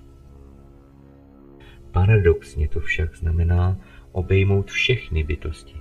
Paradoxně 1.90 2.68
to 2.68 2.80
však 2.80 3.16
znamená 3.16 3.78
obejmout 4.12 4.70
všechny 4.70 5.24
bytosti, 5.24 5.76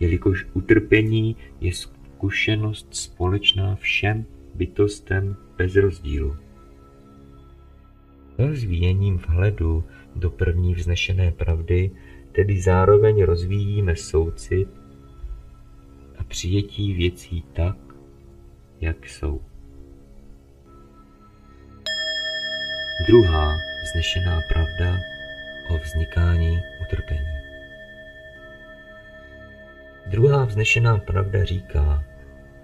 jelikož 0.00 0.46
utrpení 0.52 1.36
je 1.60 1.72
zkušenost 1.72 2.88
společná 2.90 3.76
všem 3.76 4.24
bytostem 4.54 5.36
bez 5.58 5.76
rozdílu. 5.76 6.36
Rozvíjením 8.38 9.18
vhledu 9.18 9.84
do 10.16 10.30
první 10.30 10.74
vznešené 10.74 11.30
pravdy 11.30 11.90
tedy 12.32 12.60
zároveň 12.60 13.22
rozvíjíme 13.22 13.96
soucit 13.96 14.68
a 16.18 16.24
přijetí 16.24 16.94
věcí 16.94 17.44
tak, 17.52 17.91
jak 18.82 19.06
jsou. 19.06 19.40
Druhá 23.06 23.56
vznešená 23.84 24.40
pravda 24.48 24.98
o 25.70 25.78
vznikání 25.78 26.58
utrpení. 26.82 27.26
Druhá 30.06 30.44
vznešená 30.44 30.98
pravda 30.98 31.44
říká, 31.44 32.04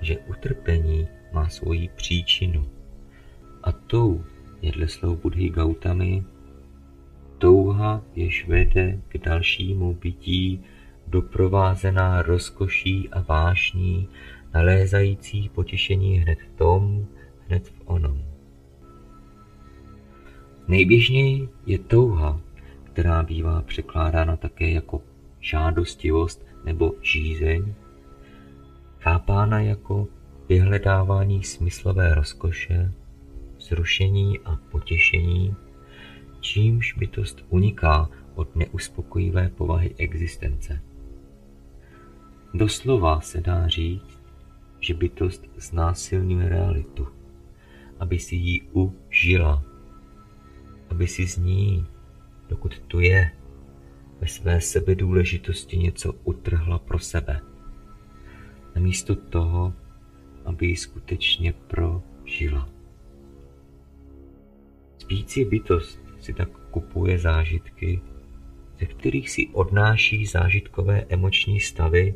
že 0.01 0.19
utrpení 0.19 1.09
má 1.33 1.49
svoji 1.49 1.89
příčinu 1.89 2.69
a 3.63 3.73
tou 3.73 4.25
je 4.63 4.73
dle 4.73 4.89
slov 4.89 5.19
Budhy 5.23 5.49
Gautamy 5.49 6.25
touha, 7.39 8.03
jež 8.15 8.49
vede 8.49 8.99
k 9.09 9.19
dalšímu 9.19 9.95
bytí, 9.95 10.65
doprovázená 11.07 12.23
rozkoší 12.23 13.09
a 13.09 13.21
vášní, 13.21 14.09
nalézající 14.55 15.49
potěšení 15.49 16.19
hned 16.19 16.39
v 16.43 16.57
tom, 16.59 17.07
hned 17.49 17.69
v 17.69 17.83
onom. 17.85 18.23
Nejběžněji 20.69 21.49
je 21.67 21.79
touha, 21.79 22.41
která 22.85 23.23
bývá 23.23 23.63
překládána 23.63 24.37
také 24.37 24.71
jako 24.71 25.03
žádostivost 25.41 26.47
nebo 26.65 26.95
žízeň, 27.03 27.75
chápána 28.99 29.61
jako 29.61 30.09
vyhledávání 30.49 31.45
smyslové 31.45 32.15
rozkoše, 32.15 32.93
zrušení 33.61 34.39
a 34.39 34.57
potěšení, 34.71 35.55
čímž 36.41 36.95
bytost 36.99 37.45
uniká 37.49 38.11
od 38.35 38.57
neuspokojivé 38.57 39.49
povahy 39.49 39.95
existence. 39.99 40.81
Doslova 42.55 43.21
se 43.21 43.41
dá 43.41 43.69
říct, 43.69 44.08
že 44.81 44.95
bytost 44.95 45.45
znásilňuje 45.57 46.49
realitu, 46.49 47.07
aby 47.99 48.19
si 48.19 48.37
ji 48.37 48.63
užila, 48.73 49.63
aby 50.91 51.07
si 51.07 51.27
z 51.27 51.37
ní, 51.37 51.87
dokud 52.49 52.79
tu 52.79 53.01
je, 53.01 53.31
ve 54.21 54.27
své 54.27 54.61
sebedůležitosti 54.61 55.79
něco 55.79 56.13
utrhla 56.25 56.79
pro 56.79 56.99
sebe. 56.99 57.41
Namísto 58.75 59.17
toho, 59.17 59.75
aby 60.45 60.67
ji 60.67 60.77
skutečně 60.77 61.53
prožila. 61.53 62.69
Spící 64.99 65.45
bytost 65.45 66.01
si 66.21 66.33
tak 66.33 66.49
kupuje 66.71 67.19
zážitky, 67.19 68.01
ze 68.81 68.87
kterých 68.87 69.31
si 69.31 69.49
odnáší 69.53 70.27
zážitkové 70.27 71.05
emoční 71.09 71.61
stavy, 71.61 72.15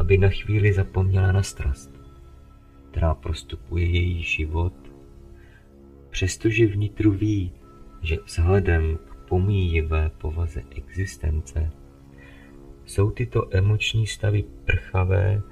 aby 0.00 0.18
na 0.18 0.28
chvíli 0.28 0.72
zapomněla 0.72 1.32
na 1.32 1.42
strast, 1.42 1.90
která 2.90 3.14
prostupuje 3.14 3.86
její 3.86 4.22
život, 4.22 4.74
přestože 6.10 6.66
vnitru 6.66 7.10
ví, 7.12 7.52
že 8.02 8.16
vzhledem 8.26 8.96
k 8.96 9.28
pomíjivé 9.28 10.10
povaze 10.18 10.62
existence 10.76 11.70
jsou 12.86 13.10
tyto 13.10 13.56
emoční 13.56 14.06
stavy 14.06 14.44
prchavé 14.64 15.42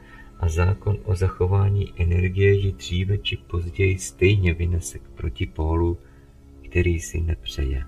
a 0.41 0.49
zákon 0.49 0.99
o 1.05 1.15
zachování 1.15 1.93
energie 1.97 2.53
ji 2.53 2.73
dříve 2.73 3.19
či 3.19 3.37
později 3.37 3.99
stejně 3.99 4.55
vynese 4.55 4.99
k 4.99 5.09
protipólu, 5.09 5.99
který 6.65 7.01
si 7.01 7.21
nepřeje. 7.21 7.85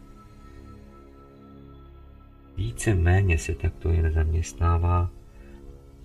Více 2.56 2.94
méně 2.94 3.38
se 3.38 3.54
takto 3.54 3.88
jen 3.88 4.12
zaměstnává, 4.12 5.10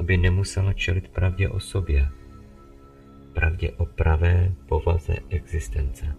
aby 0.03 0.17
nemusela 0.17 0.73
čelit 0.73 1.07
pravdě 1.07 1.49
o 1.49 1.59
sobě, 1.59 2.09
pravdě 3.33 3.71
o 3.71 3.85
pravé 3.85 4.51
povaze 4.67 5.15
existence. 5.29 6.15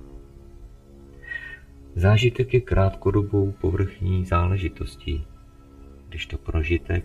Zážitek 1.95 2.55
je 2.55 2.61
krátkodobou 2.61 3.53
povrchní 3.53 4.25
záležitostí, 4.25 5.25
když 6.09 6.27
to 6.27 6.39
prožitek 6.39 7.05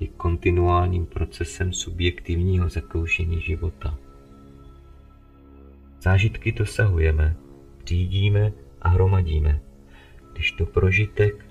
je 0.00 0.06
kontinuálním 0.06 1.06
procesem 1.06 1.72
subjektivního 1.72 2.68
zakoušení 2.68 3.40
života. 3.40 3.98
Zážitky 6.00 6.52
dosahujeme, 6.52 7.36
řídíme 7.84 8.52
a 8.82 8.88
hromadíme, 8.88 9.60
když 10.32 10.52
to 10.52 10.66
prožitek 10.66 11.44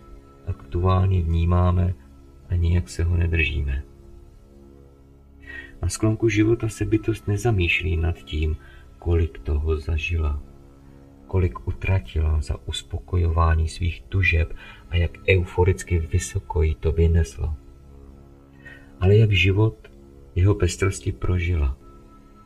aktuálně 0.47 1.21
vnímáme 1.21 1.93
a 2.50 2.56
nijak 2.56 2.89
se 2.89 3.04
ho 3.04 3.17
nedržíme. 3.17 3.97
Na 5.82 5.90
sklonku 5.90 6.30
života 6.30 6.70
se 6.70 6.86
bytost 6.86 7.28
nezamýšlí 7.28 7.98
nad 7.98 8.16
tím, 8.16 8.58
kolik 9.00 9.40
toho 9.40 9.78
zažila, 9.78 10.44
kolik 11.28 11.68
utratila 11.68 12.42
za 12.42 12.56
uspokojování 12.66 13.68
svých 13.68 14.02
tužeb 14.02 14.54
a 14.90 14.98
jak 14.98 15.12
euforicky 15.30 16.00
vysoko 16.00 16.62
jí 16.62 16.76
to 16.76 16.92
vyneslo. 16.92 17.56
Ale 19.00 19.16
jak 19.16 19.32
život 19.32 19.92
jeho 20.36 20.56
pestrosti 20.56 21.12
prožila, 21.12 21.78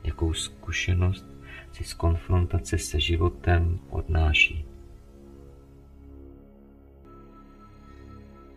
jakou 0.04 0.34
zkušenost 0.34 1.26
si 1.72 1.84
z 1.84 1.94
konfrontace 1.94 2.78
se 2.78 3.00
životem 3.00 3.80
odnáší. 3.89 4.65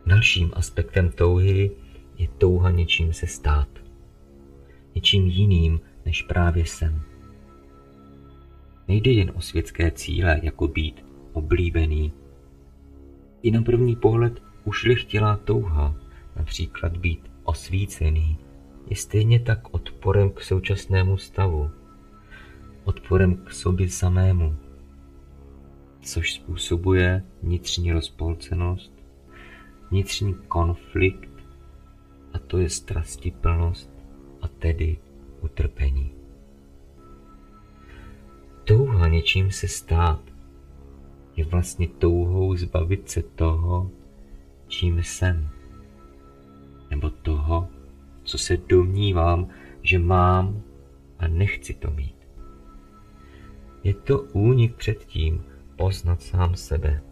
Dalším 0.06 0.50
aspektem 0.54 1.10
touhy 1.10 1.70
je 2.18 2.28
touha 2.28 2.70
něčím 2.70 3.12
se 3.12 3.26
stát. 3.26 3.83
Něčím 4.94 5.26
jiným, 5.26 5.80
než 6.06 6.22
právě 6.22 6.66
jsem. 6.66 7.02
Nejde 8.88 9.10
jen 9.10 9.32
o 9.34 9.40
světské 9.40 9.90
cíle, 9.90 10.40
jako 10.42 10.68
být 10.68 11.04
oblíbený. 11.32 12.12
I 13.42 13.50
na 13.50 13.62
první 13.62 13.96
pohled 13.96 14.42
ušlechtilá 14.64 15.36
touha, 15.36 15.96
například 16.36 16.96
být 16.96 17.30
osvícený, 17.44 18.38
je 18.86 18.96
stejně 18.96 19.40
tak 19.40 19.74
odporem 19.74 20.30
k 20.30 20.40
současnému 20.40 21.16
stavu, 21.16 21.70
odporem 22.84 23.36
k 23.36 23.52
sobě 23.52 23.88
samému, 23.88 24.56
což 26.00 26.34
způsobuje 26.34 27.24
vnitřní 27.42 27.92
rozpolcenost, 27.92 28.92
vnitřní 29.90 30.34
konflikt, 30.48 31.30
a 32.32 32.38
to 32.38 32.58
je 32.58 32.70
strastiplnost 32.70 33.93
a 34.44 34.48
tedy 34.48 34.96
utrpení. 35.40 36.10
Touha 38.64 39.08
něčím 39.08 39.50
se 39.50 39.68
stát 39.68 40.20
je 41.36 41.44
vlastně 41.44 41.88
touhou 41.88 42.56
zbavit 42.56 43.10
se 43.10 43.22
toho, 43.22 43.90
čím 44.68 44.98
jsem, 44.98 45.48
nebo 46.90 47.10
toho, 47.10 47.68
co 48.22 48.38
se 48.38 48.56
domnívám, 48.56 49.48
že 49.82 49.98
mám 49.98 50.62
a 51.18 51.28
nechci 51.28 51.74
to 51.74 51.90
mít. 51.90 52.16
Je 53.84 53.94
to 53.94 54.22
únik 54.22 54.74
před 54.76 55.04
tím 55.04 55.44
poznat 55.76 56.22
sám 56.22 56.56
sebe 56.56 57.02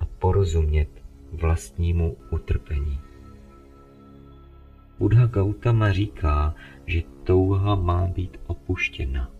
a 0.00 0.04
porozumět 0.04 0.88
vlastnímu 1.32 2.16
utrpení. 2.30 3.05
Buddha 4.98 5.26
Gautama 5.26 5.92
říká, 5.92 6.54
že 6.86 7.02
touha 7.24 7.74
má 7.74 8.06
být 8.06 8.36
opuštěna. 8.46 9.30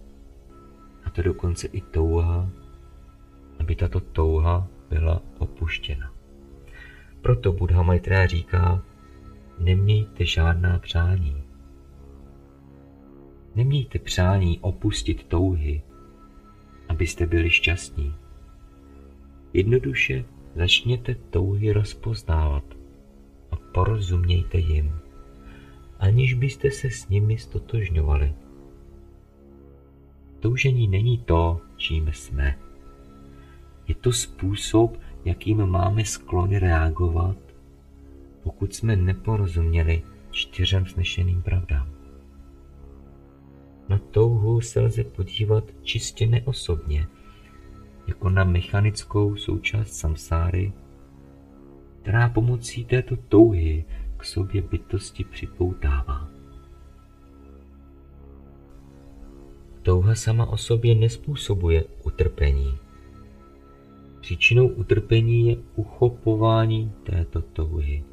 A 1.05 1.11
to 1.11 1.23
dokonce 1.23 1.67
i 1.67 1.81
touha, 1.81 2.51
aby 3.61 3.75
tato 3.75 4.01
touha 4.01 4.69
byla 4.91 5.23
opuštěna. 5.39 6.13
Proto 7.21 7.53
Buddha 7.53 7.83
Maitreya 7.83 8.27
říká, 8.27 8.83
nemějte 9.59 10.25
žádná 10.25 10.79
přání. 10.79 11.43
Nemějte 13.55 13.99
přání 13.99 14.59
opustit 14.61 15.25
touhy, 15.25 15.83
abyste 16.89 17.27
byli 17.27 17.51
šťastní. 17.51 18.15
Jednoduše 19.53 20.25
začněte 20.55 21.15
touhy 21.15 21.73
rozpoznávat 21.73 22.65
a 23.51 23.57
porozumějte 23.57 24.59
jim, 24.59 24.93
aniž 25.99 26.35
byste 26.35 26.71
se 26.71 26.91
s 26.91 27.09
nimi 27.09 27.39
stotožňovali. 27.39 28.35
Toužení 30.41 30.89
není 30.89 31.19
to, 31.19 31.61
čím 31.77 32.09
jsme. 32.13 32.59
Je 33.89 33.95
to 33.95 34.13
způsob, 34.13 34.99
jakým 35.25 35.67
máme 35.67 36.05
sklony 36.05 36.59
reagovat, 36.59 37.37
pokud 38.43 38.75
jsme 38.75 38.97
neporozuměli 38.97 40.03
čtyřem 40.31 40.87
snešeným 40.87 41.43
pravdám. 41.43 41.89
Na 43.89 43.99
touhu 43.99 44.61
se 44.61 44.81
lze 44.81 45.05
podívat 45.05 45.65
čistě 45.83 46.27
neosobně, 46.27 47.07
jako 48.07 48.31
na 48.31 48.45
mechanickou 48.45 49.37
součást 49.37 49.93
samsáry, 49.93 50.73
která 52.03 52.29
pomocí 52.29 52.85
této 52.85 53.17
touhy 53.17 53.85
k 54.17 54.25
sobě 54.25 54.63
bytosti 54.63 55.25
připoutává. 55.25 56.29
Touha 59.83 60.15
sama 60.15 60.47
o 60.47 60.57
sobě 60.57 60.95
nespůsobuje 60.95 61.85
utrpení. 62.05 62.79
Příčinou 64.21 64.69
utrpení 64.69 65.49
je 65.49 65.57
uchopování 65.75 66.93
této 67.03 67.43
touhy. 67.43 68.05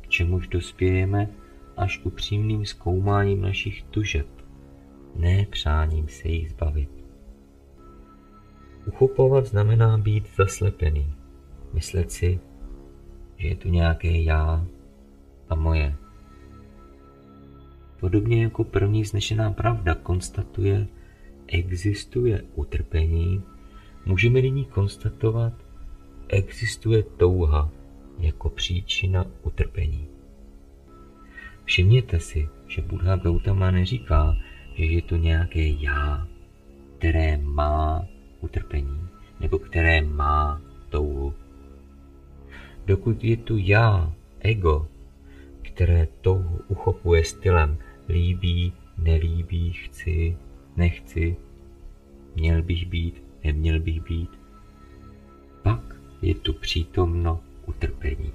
K 0.00 0.08
čemuž 0.08 0.48
dospějeme 0.48 1.28
až 1.76 2.00
upřímným 2.04 2.66
zkoumáním 2.66 3.40
našich 3.40 3.82
tužeb, 3.82 4.26
ne 5.16 5.46
přáním 5.50 6.08
se 6.08 6.28
jich 6.28 6.50
zbavit. 6.50 6.90
Uchopovat 8.86 9.46
znamená 9.46 9.98
být 9.98 10.28
zaslepený, 10.36 11.14
myslet 11.72 12.12
si, 12.12 12.40
že 13.36 13.48
je 13.48 13.56
tu 13.56 13.68
nějaké 13.68 14.22
já 14.22 14.66
a 15.48 15.54
moje. 15.54 15.94
Podobně 18.00 18.42
jako 18.42 18.64
první 18.64 19.04
znešená 19.04 19.52
pravda 19.52 19.94
konstatuje, 19.94 20.86
existuje 21.46 22.42
utrpení, 22.54 23.42
můžeme 24.06 24.42
nyní 24.42 24.64
konstatovat, 24.64 25.52
existuje 26.28 27.02
touha 27.02 27.70
jako 28.18 28.48
příčina 28.48 29.26
utrpení. 29.42 30.06
Všimněte 31.64 32.20
si, 32.20 32.48
že 32.68 32.82
Buddha 32.82 33.16
Gautama 33.16 33.70
neříká, 33.70 34.36
že 34.74 34.84
je 34.84 35.02
to 35.02 35.16
nějaké 35.16 35.68
já, 35.68 36.28
které 36.98 37.38
má 37.38 38.06
utrpení, 38.40 39.08
nebo 39.40 39.58
které 39.58 40.02
má 40.02 40.60
touhu. 40.88 41.34
Dokud 42.86 43.24
je 43.24 43.36
tu 43.36 43.56
já, 43.56 44.12
ego, 44.40 44.88
které 45.62 46.08
touhu 46.20 46.60
uchopuje 46.68 47.24
stylem 47.24 47.78
líbí, 48.08 48.72
nelíbí, 48.98 49.72
chci, 49.72 50.36
nechci, 50.76 51.36
měl 52.34 52.62
bych 52.62 52.86
být, 52.86 53.22
neměl 53.44 53.80
bych 53.80 54.00
být, 54.00 54.30
pak 55.62 55.96
je 56.22 56.34
tu 56.34 56.52
přítomno 56.52 57.40
utrpení. 57.66 58.32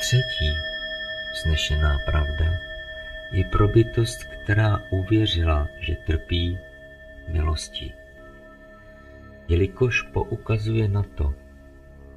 Třetí 0.00 0.50
znešená 1.44 1.96
pravda 2.06 2.50
je 3.32 3.44
probitost, 3.44 4.18
která 4.24 4.78
uvěřila, 4.92 5.68
že 5.80 5.96
trpí 6.06 6.58
milostí. 7.32 7.92
Jelikož 9.48 10.02
poukazuje 10.02 10.88
na 10.88 11.02
to, 11.02 11.34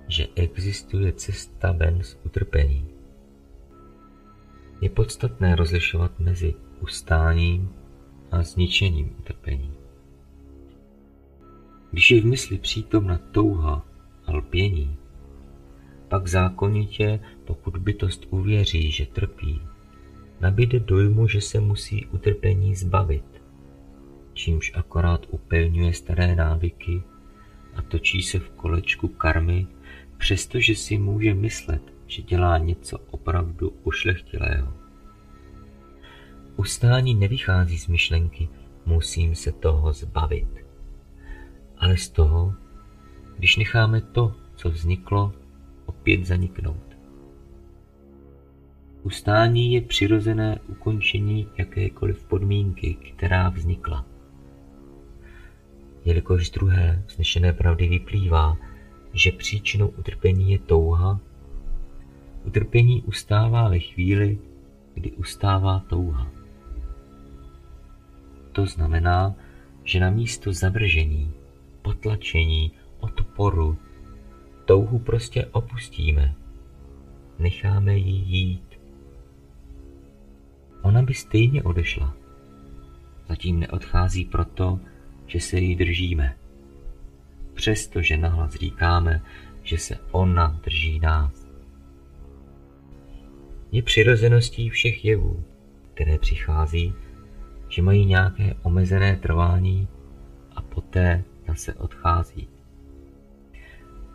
že 0.08 0.28
existuje 0.36 1.12
cesta 1.12 1.72
ven 1.72 2.04
z 2.04 2.18
utrpení. 2.24 2.86
Je 4.82 4.90
podstatné 4.90 5.56
rozlišovat 5.56 6.20
mezi 6.20 6.54
ustáním 6.80 7.70
a 8.32 8.44
zničením 8.44 9.16
utrpení. 9.20 9.74
Když 11.92 12.12
je 12.12 12.22
v 12.22 12.26
mysli 12.26 12.58
přítomna 12.58 13.18
touha 13.18 13.86
a 14.26 14.32
lpění, 14.32 14.98
pak 16.08 16.28
zákonitě, 16.28 17.20
pokud 17.46 17.78
bytost 17.78 18.28
uvěří, 18.30 18.92
že 18.92 19.06
trpí, 19.06 19.62
nabíde 20.42 20.80
dojmu, 20.80 21.28
že 21.28 21.42
se 21.42 21.60
musí 21.60 22.06
utrpení 22.06 22.76
zbavit, 22.76 23.42
čímž 24.34 24.72
akorát 24.76 25.26
upevňuje 25.30 25.94
staré 25.94 26.36
návyky 26.36 27.04
a 27.76 27.82
točí 27.82 28.24
se 28.24 28.40
v 28.40 28.50
kolečku 28.50 29.08
karmy, 29.08 29.68
přestože 30.18 30.76
si 30.76 30.98
může 30.98 31.34
myslet, 31.34 31.82
že 32.08 32.22
dělá 32.22 32.58
něco 32.58 32.98
opravdu 32.98 33.74
ušlechtilého. 33.84 34.74
Ustání 36.56 37.14
nevychází 37.14 37.78
z 37.78 37.88
myšlenky 37.88 38.50
musím 38.86 39.36
se 39.36 39.52
toho 39.52 39.94
zbavit, 39.94 40.66
ale 41.78 41.98
z 41.98 42.10
toho, 42.10 42.54
když 43.38 43.58
necháme 43.58 44.02
to, 44.02 44.36
co 44.56 44.70
vzniklo, 44.70 45.34
opět 45.86 46.26
zaniknout. 46.26 46.98
Ustání 49.04 49.74
je 49.74 49.82
přirozené 49.82 50.60
ukončení 50.68 51.48
jakékoliv 51.58 52.24
podmínky, 52.24 52.94
která 52.94 53.50
vznikla. 53.50 54.06
Jelikož 56.06 56.48
z 56.48 56.52
druhé 56.52 57.04
vznešené 57.08 57.54
pravdy 57.54 57.88
vyplývá, 57.88 58.58
že 59.18 59.32
příčinou 59.32 59.88
utrpení 59.88 60.52
je 60.52 60.60
touha, 60.60 61.20
utrpení 62.46 63.02
ustává 63.02 63.70
ve 63.70 63.80
chvíli, 63.80 64.38
kdy 64.94 65.12
ustává 65.12 65.80
touha. 65.80 66.32
To 68.52 68.66
znamená, 68.66 69.36
že 69.84 70.00
na 70.00 70.10
místo 70.10 70.54
zavržení, 70.54 71.32
potlačení, 71.82 72.72
odporu, 73.00 73.78
touhu 74.66 75.00
prostě 75.00 75.46
opustíme. 75.46 76.36
Necháme 77.40 77.98
ji 77.98 78.14
jít. 78.14 78.80
Ona 80.82 81.02
by 81.02 81.14
stejně 81.14 81.64
odešla. 81.64 82.14
Zatím 83.30 83.60
neodchází 83.60 84.26
proto, 84.26 84.80
že 85.28 85.40
se 85.40 85.60
jí 85.60 85.76
držíme. 85.76 86.36
Přestože 87.58 88.18
nahlas 88.18 88.56
říkáme, 88.56 89.22
že 89.64 89.78
se 89.78 89.98
ona 90.12 90.60
drží 90.64 91.00
nás. 91.00 91.48
Je 93.72 93.84
přirozeností 93.84 94.70
všech 94.70 95.06
jevů, 95.06 95.44
které 95.94 96.18
přichází 96.18 96.94
že 97.70 97.82
mají 97.82 98.06
nějaké 98.06 98.56
omezené 98.64 99.16
trvání 99.16 99.88
a 100.56 100.62
poté 100.62 101.24
zase 101.48 101.74
odchází. 101.74 102.48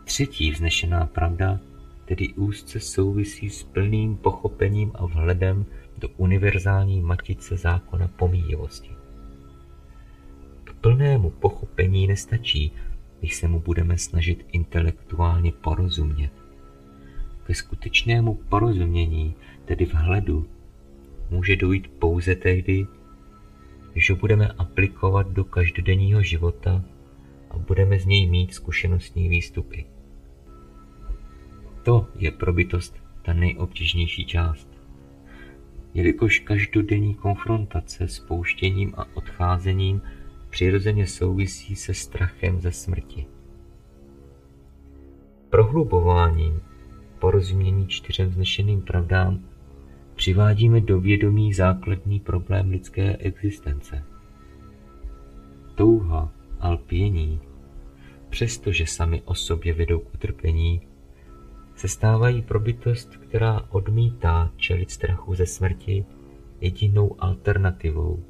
Třetí 0.03 0.51
vznešená 0.51 1.05
pravda 1.05 1.59
tedy 2.05 2.33
úzce 2.33 2.79
souvisí 2.79 3.49
s 3.49 3.63
plným 3.63 4.17
pochopením 4.17 4.91
a 4.95 5.05
vhledem 5.05 5.65
do 5.97 6.09
univerzální 6.17 7.01
matice 7.01 7.57
zákona 7.57 8.07
pomíjivosti. 8.07 8.89
K 10.63 10.73
plnému 10.73 11.29
pochopení 11.29 12.07
nestačí, 12.07 12.71
když 13.23 13.35
se 13.35 13.47
mu 13.47 13.59
budeme 13.59 13.97
snažit 13.97 14.45
intelektuálně 14.51 15.51
porozumět. 15.51 16.31
Ke 17.43 17.55
skutečnému 17.55 18.35
porozumění, 18.35 19.35
tedy 19.65 19.85
vhledu, 19.85 20.47
může 21.29 21.55
dojít 21.55 21.87
pouze 21.87 22.35
tehdy, 22.35 22.87
když 23.91 24.09
ho 24.09 24.15
budeme 24.15 24.47
aplikovat 24.47 25.27
do 25.27 25.43
každodenního 25.43 26.23
života 26.23 26.83
a 27.49 27.57
budeme 27.57 27.99
z 27.99 28.05
něj 28.05 28.29
mít 28.29 28.53
zkušenostní 28.53 29.29
výstupy. 29.29 29.85
To 31.83 32.07
je 32.15 32.31
pro 32.31 32.53
bytost 32.53 33.03
ta 33.21 33.33
nejobtížnější 33.33 34.25
část. 34.25 34.69
Jelikož 35.93 36.39
každodenní 36.39 37.15
konfrontace 37.15 38.07
s 38.07 38.19
pouštěním 38.19 38.93
a 38.97 39.05
odcházením 39.13 40.01
přirozeně 40.53 41.07
souvisí 41.07 41.75
se 41.75 41.93
strachem 41.93 42.61
ze 42.61 42.71
smrti. 42.71 43.25
Prohlubováním 45.49 46.61
porozumění 47.19 47.87
čtyřem 47.87 48.29
vznešeným 48.29 48.81
pravdám 48.81 49.39
přivádíme 50.15 50.81
do 50.81 50.99
vědomí 50.99 51.53
základní 51.53 52.19
problém 52.19 52.69
lidské 52.69 53.17
existence. 53.17 54.03
Touha 55.75 56.31
a 56.59 56.69
lpění, 56.69 57.39
přestože 58.29 58.85
sami 58.85 59.21
o 59.25 59.35
sobě 59.35 59.73
vedou 59.73 59.99
k 59.99 60.13
utrpení, 60.13 60.81
se 61.75 61.87
stávají 61.87 62.41
pro 62.41 62.59
bytost, 62.59 63.17
která 63.17 63.61
odmítá 63.69 64.51
čelit 64.55 64.91
strachu 64.91 65.35
ze 65.35 65.45
smrti, 65.45 66.05
jedinou 66.61 67.15
alternativou, 67.19 68.23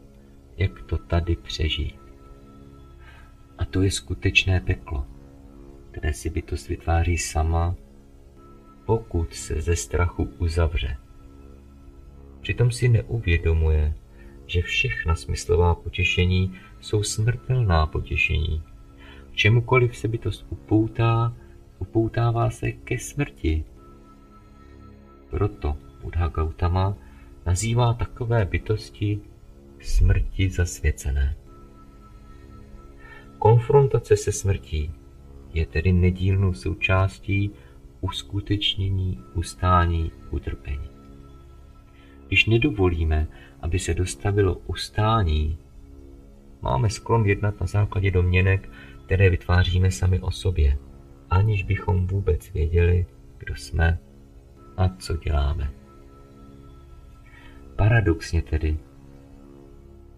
jak 0.57 0.81
to 0.81 0.97
tady 0.97 1.36
přežít. 1.36 2.02
A 3.57 3.65
to 3.65 3.81
je 3.81 3.91
skutečné 3.91 4.59
peklo, 4.59 5.05
které 5.91 6.13
si 6.13 6.29
bytost 6.29 6.67
vytváří 6.67 7.17
sama, 7.17 7.75
pokud 8.85 9.33
se 9.33 9.61
ze 9.61 9.75
strachu 9.75 10.23
uzavře. 10.37 10.97
Přitom 12.41 12.71
si 12.71 12.89
neuvědomuje, 12.89 13.93
že 14.45 14.61
všechna 14.61 15.15
smyslová 15.15 15.75
potěšení 15.75 16.59
jsou 16.81 17.03
smrtelná 17.03 17.87
potěšení. 17.87 18.63
Čemukoliv 19.31 19.97
se 19.97 20.07
bytost 20.07 20.45
upoutá, 20.49 21.33
upoutává 21.79 22.49
se 22.49 22.71
ke 22.71 22.99
smrti. 22.99 23.63
Proto 25.29 25.77
Buddha 26.01 26.27
Gautama 26.27 26.97
nazývá 27.45 27.93
takové 27.93 28.45
bytosti 28.45 29.19
smrti 29.79 30.49
zasvěcené. 30.49 31.35
Konfrontace 33.43 34.17
se 34.17 34.32
smrtí 34.32 34.91
je 35.53 35.65
tedy 35.65 35.91
nedílnou 35.91 36.53
součástí 36.53 37.51
uskutečnění 38.01 39.19
ustání 39.34 40.12
utrpení. 40.32 40.89
Když 42.27 42.45
nedovolíme, 42.45 43.27
aby 43.62 43.79
se 43.79 43.93
dostavilo 43.93 44.56
ustání, 44.56 45.58
máme 46.62 46.89
sklon 46.89 47.25
jednat 47.25 47.62
na 47.62 47.67
základě 47.67 48.12
domněnek, 48.12 48.69
které 49.06 49.29
vytváříme 49.29 49.91
sami 49.91 50.19
o 50.19 50.32
sobě, 50.32 50.77
aniž 51.29 51.63
bychom 51.63 52.08
vůbec 52.08 52.53
věděli, 52.53 53.06
kdo 53.38 53.56
jsme 53.56 53.99
a 54.77 54.89
co 54.89 55.17
děláme. 55.17 55.71
Paradoxně 57.75 58.41
tedy, 58.41 58.77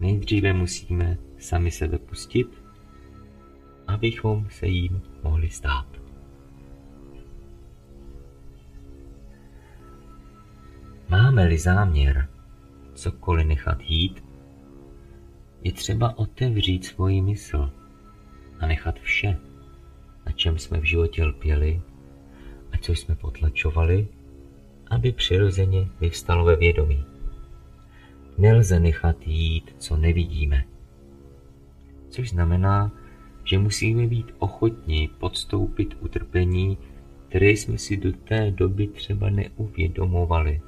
nejdříve 0.00 0.52
musíme 0.52 1.18
sami 1.38 1.70
sebe 1.70 1.98
pustit, 1.98 2.65
abychom 3.86 4.46
se 4.50 4.66
jím 4.66 5.02
mohli 5.22 5.50
stát. 5.50 5.86
Máme-li 11.08 11.58
záměr 11.58 12.28
cokoliv 12.94 13.46
nechat 13.46 13.78
jít, 13.82 14.24
je 15.62 15.72
třeba 15.72 16.18
otevřít 16.18 16.84
svoji 16.84 17.22
mysl 17.22 17.70
a 18.60 18.66
nechat 18.66 18.98
vše, 19.00 19.36
na 20.26 20.32
čem 20.32 20.58
jsme 20.58 20.80
v 20.80 20.84
životě 20.84 21.24
lpěli 21.24 21.82
a 22.72 22.78
co 22.78 22.92
jsme 22.92 23.14
potlačovali, 23.14 24.08
aby 24.90 25.12
přirozeně 25.12 25.88
vyvstalo 26.00 26.44
ve 26.44 26.56
vědomí. 26.56 27.04
Nelze 28.38 28.80
nechat 28.80 29.26
jít, 29.26 29.74
co 29.78 29.96
nevidíme. 29.96 30.64
Což 32.08 32.30
znamená, 32.30 32.92
že 33.46 33.58
musíme 33.58 34.06
být 34.06 34.34
ochotní 34.38 35.08
podstoupit 35.08 35.96
utrpení, 36.00 36.78
které 37.28 37.50
jsme 37.50 37.78
si 37.78 37.96
do 37.96 38.12
té 38.12 38.50
doby 38.50 38.86
třeba 38.86 39.30
neuvědomovali 39.30 40.60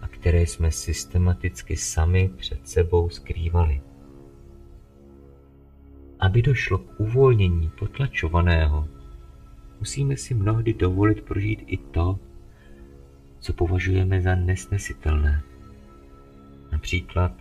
a 0.00 0.08
které 0.08 0.42
jsme 0.42 0.70
systematicky 0.70 1.76
sami 1.76 2.30
před 2.36 2.68
sebou 2.68 3.08
skrývali. 3.08 3.80
Aby 6.20 6.42
došlo 6.42 6.78
k 6.78 7.00
uvolnění 7.00 7.70
potlačovaného, 7.78 8.88
musíme 9.78 10.16
si 10.16 10.34
mnohdy 10.34 10.74
dovolit 10.74 11.20
prožít 11.20 11.62
i 11.66 11.76
to, 11.76 12.18
co 13.40 13.52
považujeme 13.52 14.20
za 14.20 14.34
nesnesitelné. 14.34 15.42
Například 16.72 17.32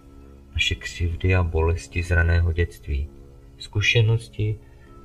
naše 0.53 0.75
křivdy 0.75 1.35
a 1.35 1.43
bolesti 1.43 2.03
z 2.03 2.11
raného 2.11 2.53
dětství, 2.53 3.09
zkušenosti, 3.63 4.59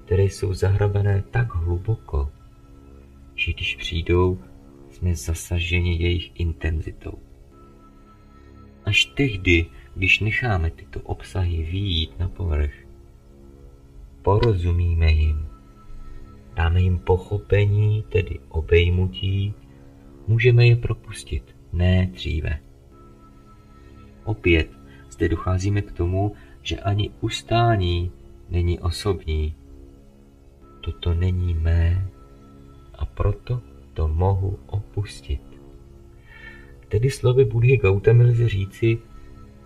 které 0.05 0.23
jsou 0.23 0.55
zahrabené 0.55 1.23
tak 1.31 1.55
hluboko, 1.55 2.31
že 3.35 3.53
když 3.53 3.77
přijdou, 3.77 4.39
jsme 4.91 5.15
zasaženi 5.15 6.03
jejich 6.03 6.41
intenzitou. 6.41 7.19
Až 8.85 9.05
tehdy, 9.05 9.67
když 9.95 10.21
necháme 10.21 10.71
tyto 10.71 11.01
obsahy 11.01 11.63
výjít 11.63 12.19
na 12.19 12.29
povrch, 12.29 12.73
porozumíme 14.23 15.13
jim, 15.13 15.47
dáme 16.57 16.81
jim 16.81 16.99
pochopení, 16.99 18.05
tedy 18.09 18.39
obejmutí, 18.49 19.55
můžeme 20.27 20.67
je 20.67 20.77
propustit, 20.77 21.57
ne 21.73 22.09
dříve. 22.13 22.59
Opět 24.25 24.71
zde 25.11 25.29
docházíme 25.29 25.83
k 25.83 25.93
tomu, 25.93 26.35
že 26.63 26.77
ani 26.77 27.11
ustání 27.21 28.13
není 28.51 28.81
osobní. 28.81 29.55
Toto 30.81 31.15
není 31.15 31.55
mé 31.55 32.09
a 32.95 33.05
proto 33.05 33.61
to 33.95 34.09
mohu 34.09 34.59
opustit. 34.67 35.41
Tedy 36.89 37.11
slovy 37.11 37.45
Budhy 37.45 37.77
Gautamy 37.77 38.25
lze 38.25 38.49
říci, 38.49 38.99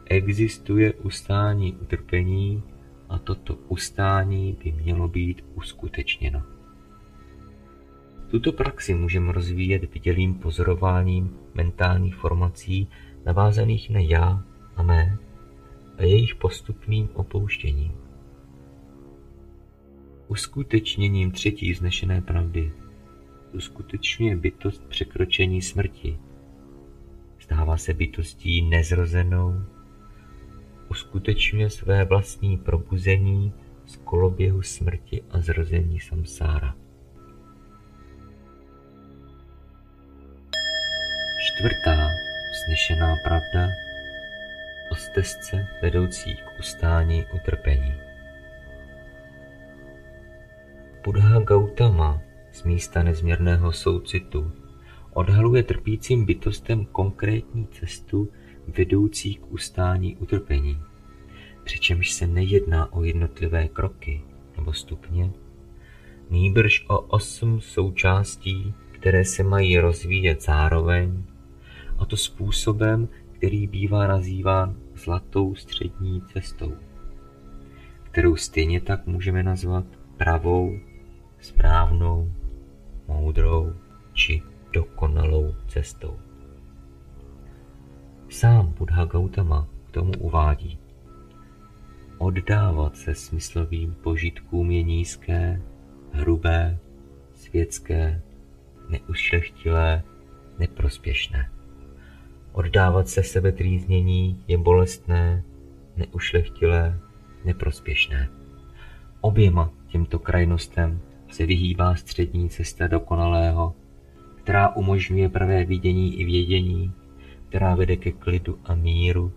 existuje 0.05 0.93
ustání 0.93 1.73
utrpení 1.73 2.63
a 3.09 3.19
toto 3.19 3.55
ustání 3.55 4.57
by 4.65 4.73
mělo 4.73 5.09
být 5.09 5.45
uskutečněno. 5.55 6.43
Tuto 8.31 8.53
praxi 8.53 8.95
můžeme 8.95 9.33
rozvíjet 9.33 9.95
vidělým 9.95 10.35
pozorováním 10.35 11.37
mentálních 11.55 12.15
formací 12.15 12.89
navázaných 13.25 13.91
na 13.91 14.01
já 14.01 14.43
a 14.77 14.83
mé 14.83 15.19
a 15.99 16.03
jejich 16.03 16.35
postupným 16.35 17.09
opouštěním. 17.15 18.02
Uskutečněním 20.29 21.31
třetí 21.31 21.73
vznešené 21.73 22.21
pravdy 22.21 22.73
uskutečňuje 23.53 24.37
bytost 24.37 24.85
překročení 24.89 25.63
smrti, 25.63 26.19
stává 27.39 27.77
se 27.77 27.95
bytostí 27.95 28.63
nezrozenou, 28.63 29.65
uskutečňuje 30.91 31.71
své 31.71 32.05
vlastní 32.05 32.59
probuzení 32.59 33.53
z 33.87 33.97
koloběhu 33.97 34.63
smrti 34.63 35.23
a 35.31 35.41
zrození 35.41 36.01
samsára. 36.01 36.77
Čtvrtá 41.45 42.09
vznešená 42.53 43.17
pravda 43.25 43.69
o 44.91 44.95
stezce 44.95 45.69
vedoucí 45.83 46.35
k 46.35 46.59
ustání 46.59 47.25
utrpení. 47.35 48.12
Buddha 51.05 51.41
Gautama 51.41 52.21
z 52.53 52.63
místa 52.65 53.03
nezměrného 53.03 53.73
soucitu 53.73 54.53
odhaluje 55.13 55.63
trpícím 55.63 56.25
bytostem 56.25 56.85
konkrétní 56.85 57.67
cestu 57.67 58.29
vedoucí 58.77 59.35
k 59.35 59.53
ustání 59.53 60.17
utrpení. 60.17 60.79
přičemž 61.65 62.13
se 62.13 62.27
nejedná 62.27 62.93
o 62.93 63.05
jednotlivé 63.05 63.69
kroky 63.69 64.23
nebo 64.57 64.73
stupně, 64.73 65.31
nýbrž 66.31 66.85
o 66.89 66.99
osm 66.99 67.61
součástí, 67.61 68.75
které 68.91 69.25
se 69.25 69.43
mají 69.43 69.79
rozvíjet 69.79 70.43
zároveň, 70.43 71.25
a 71.99 72.05
to 72.05 72.17
způsobem, 72.17 73.09
který 73.33 73.67
bývá 73.67 74.07
nazýván 74.07 74.77
zlatou 74.95 75.55
střední 75.55 76.23
cestou, 76.33 76.73
kterou 78.03 78.37
stejně 78.37 78.81
tak 78.81 79.07
můžeme 79.07 79.43
nazvat 79.43 79.85
pravou, 80.17 80.79
správnou, 81.43 82.33
moudrou 83.09 83.75
či 84.15 84.43
dokonalou 84.73 85.55
cestou. 85.69 86.17
Sám 88.29 88.75
Buddha 88.79 89.05
Gautama 89.05 89.69
k 89.89 89.91
tomu 89.91 90.13
uvádí. 90.19 90.79
Oddávat 92.19 92.97
se 92.97 93.15
smyslovým 93.15 93.95
požitkům 93.95 94.71
je 94.71 94.83
nízké, 94.83 95.63
hrubé, 96.13 96.79
světské, 97.35 98.23
neušlechtilé, 98.89 100.03
neprospěšné. 100.59 101.51
Oddávat 102.53 103.09
se 103.09 103.23
sebetrýznění 103.23 104.45
je 104.49 104.59
bolestné, 104.59 105.43
neušlechtilé, 105.97 106.99
neprospěšné. 107.45 108.29
Oběma 109.21 109.71
těmto 109.89 110.19
krajnostem 110.19 111.01
se 111.33 111.47
vyhýbá 111.47 111.95
střední 111.95 112.49
cesta 112.49 112.87
dokonalého, 112.87 113.75
která 114.35 114.69
umožňuje 114.69 115.29
pravé 115.29 115.65
vidění 115.65 116.21
i 116.21 116.25
vědění, 116.25 116.93
která 117.49 117.75
vede 117.75 117.97
ke 117.97 118.13
klidu 118.13 118.59
a 118.65 118.75
míru, 118.75 119.33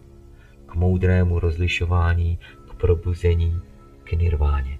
k 0.65 0.75
moudrému 0.75 1.39
rozlišování, 1.39 2.39
k 2.69 2.73
probuzení, 2.73 3.59
k 4.03 4.11
nirváně. 4.11 4.79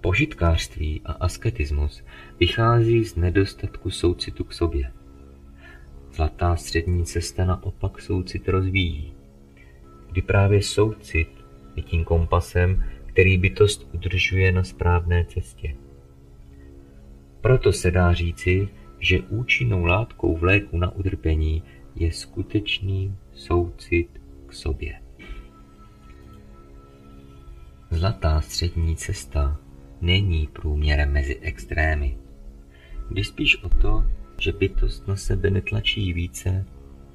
Požitkářství 0.00 1.00
a 1.04 1.12
asketismus 1.12 2.02
vychází 2.40 3.04
z 3.04 3.16
nedostatku 3.16 3.90
soucitu 3.90 4.44
k 4.44 4.52
sobě. 4.52 4.92
Zlatá 6.12 6.56
střední 6.56 7.04
cesta 7.04 7.44
naopak 7.44 8.00
soucit 8.00 8.48
rozvíjí, 8.48 9.12
kdy 10.12 10.22
právě 10.22 10.62
soucit 10.62 11.28
je 11.76 11.82
tím 11.82 12.04
kompasem, 12.04 12.84
který 13.12 13.38
bytost 13.38 13.88
udržuje 13.94 14.52
na 14.52 14.64
správné 14.64 15.24
cestě. 15.24 15.74
Proto 17.40 17.72
se 17.72 17.90
dá 17.90 18.12
říci, 18.12 18.68
že 18.98 19.20
účinnou 19.20 19.84
látkou 19.84 20.36
v 20.36 20.44
léku 20.44 20.78
na 20.78 20.90
utrpení 20.94 21.62
je 21.96 22.12
skutečný 22.12 23.14
soucit 23.32 24.08
k 24.46 24.52
sobě. 24.52 25.00
Zlatá 27.90 28.40
střední 28.40 28.96
cesta 28.96 29.60
není 30.00 30.46
průměrem 30.46 31.12
mezi 31.12 31.38
extrémy. 31.38 32.16
Jde 33.10 33.24
spíš 33.24 33.62
o 33.62 33.68
to, 33.68 34.04
že 34.40 34.52
bytost 34.52 35.08
na 35.08 35.16
sebe 35.16 35.50
netlačí 35.50 36.12
více, 36.12 36.66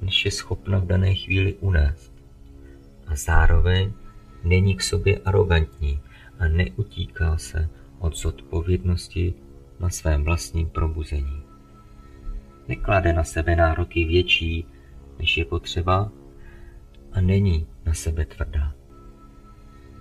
než 0.02 0.24
je 0.24 0.30
schopna 0.30 0.78
v 0.78 0.86
dané 0.86 1.14
chvíli 1.14 1.54
unést. 1.54 2.12
A 3.06 3.16
zároveň 3.16 3.92
není 4.46 4.76
k 4.76 4.82
sobě 4.82 5.18
arrogantní 5.18 6.00
a 6.38 6.48
neutíká 6.48 7.38
se 7.38 7.68
od 7.98 8.16
zodpovědnosti 8.16 9.34
na 9.80 9.90
svém 9.90 10.24
vlastním 10.24 10.68
probuzení. 10.68 11.42
Neklade 12.68 13.12
na 13.12 13.24
sebe 13.24 13.56
nároky 13.56 14.04
větší, 14.04 14.66
než 15.18 15.36
je 15.36 15.44
potřeba 15.44 16.12
a 17.12 17.20
není 17.20 17.66
na 17.84 17.94
sebe 17.94 18.24
tvrdá. 18.26 18.74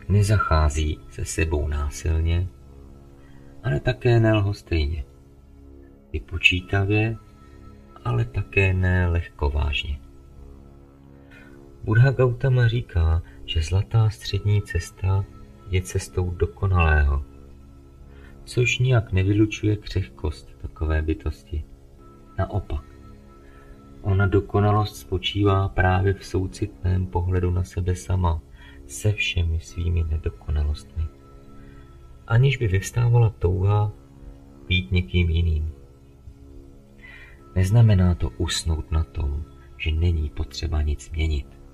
Nezachází 0.09 0.99
se 1.09 1.25
sebou 1.25 1.67
násilně, 1.67 2.47
ale 3.63 3.79
také 3.79 4.19
nelhostejně. 4.19 5.03
Vypočítavě, 6.13 7.17
ale 8.05 8.25
také 8.25 8.73
ne 8.73 9.07
lehkovážně. 9.07 9.99
Buddha 11.83 12.11
Gautama 12.11 12.67
říká, 12.67 13.21
že 13.45 13.61
zlatá 13.61 14.09
střední 14.09 14.61
cesta 14.61 15.25
je 15.69 15.81
cestou 15.81 16.29
dokonalého, 16.29 17.25
což 18.43 18.79
nijak 18.79 19.11
nevylučuje 19.11 19.75
křehkost 19.75 20.57
takové 20.61 21.01
bytosti. 21.01 21.63
Naopak, 22.37 22.83
ona 24.01 24.25
dokonalost 24.25 24.95
spočívá 24.95 25.67
právě 25.69 26.13
v 26.13 26.25
soucitném 26.25 27.05
pohledu 27.05 27.51
na 27.51 27.63
sebe 27.63 27.95
sama, 27.95 28.41
se 28.87 29.11
všemi 29.11 29.59
svými 29.59 30.03
nedokonalostmi, 30.03 31.03
aniž 32.27 32.57
by 32.57 32.67
vyvstávala 32.67 33.29
touha 33.29 33.91
být 34.67 34.91
někým 34.91 35.29
jiným. 35.29 35.71
Neznamená 37.55 38.15
to 38.15 38.29
usnout 38.29 38.91
na 38.91 39.03
tom, 39.03 39.43
že 39.77 39.91
není 39.91 40.29
potřeba 40.29 40.81
nic 40.81 41.11
měnit. 41.11 41.64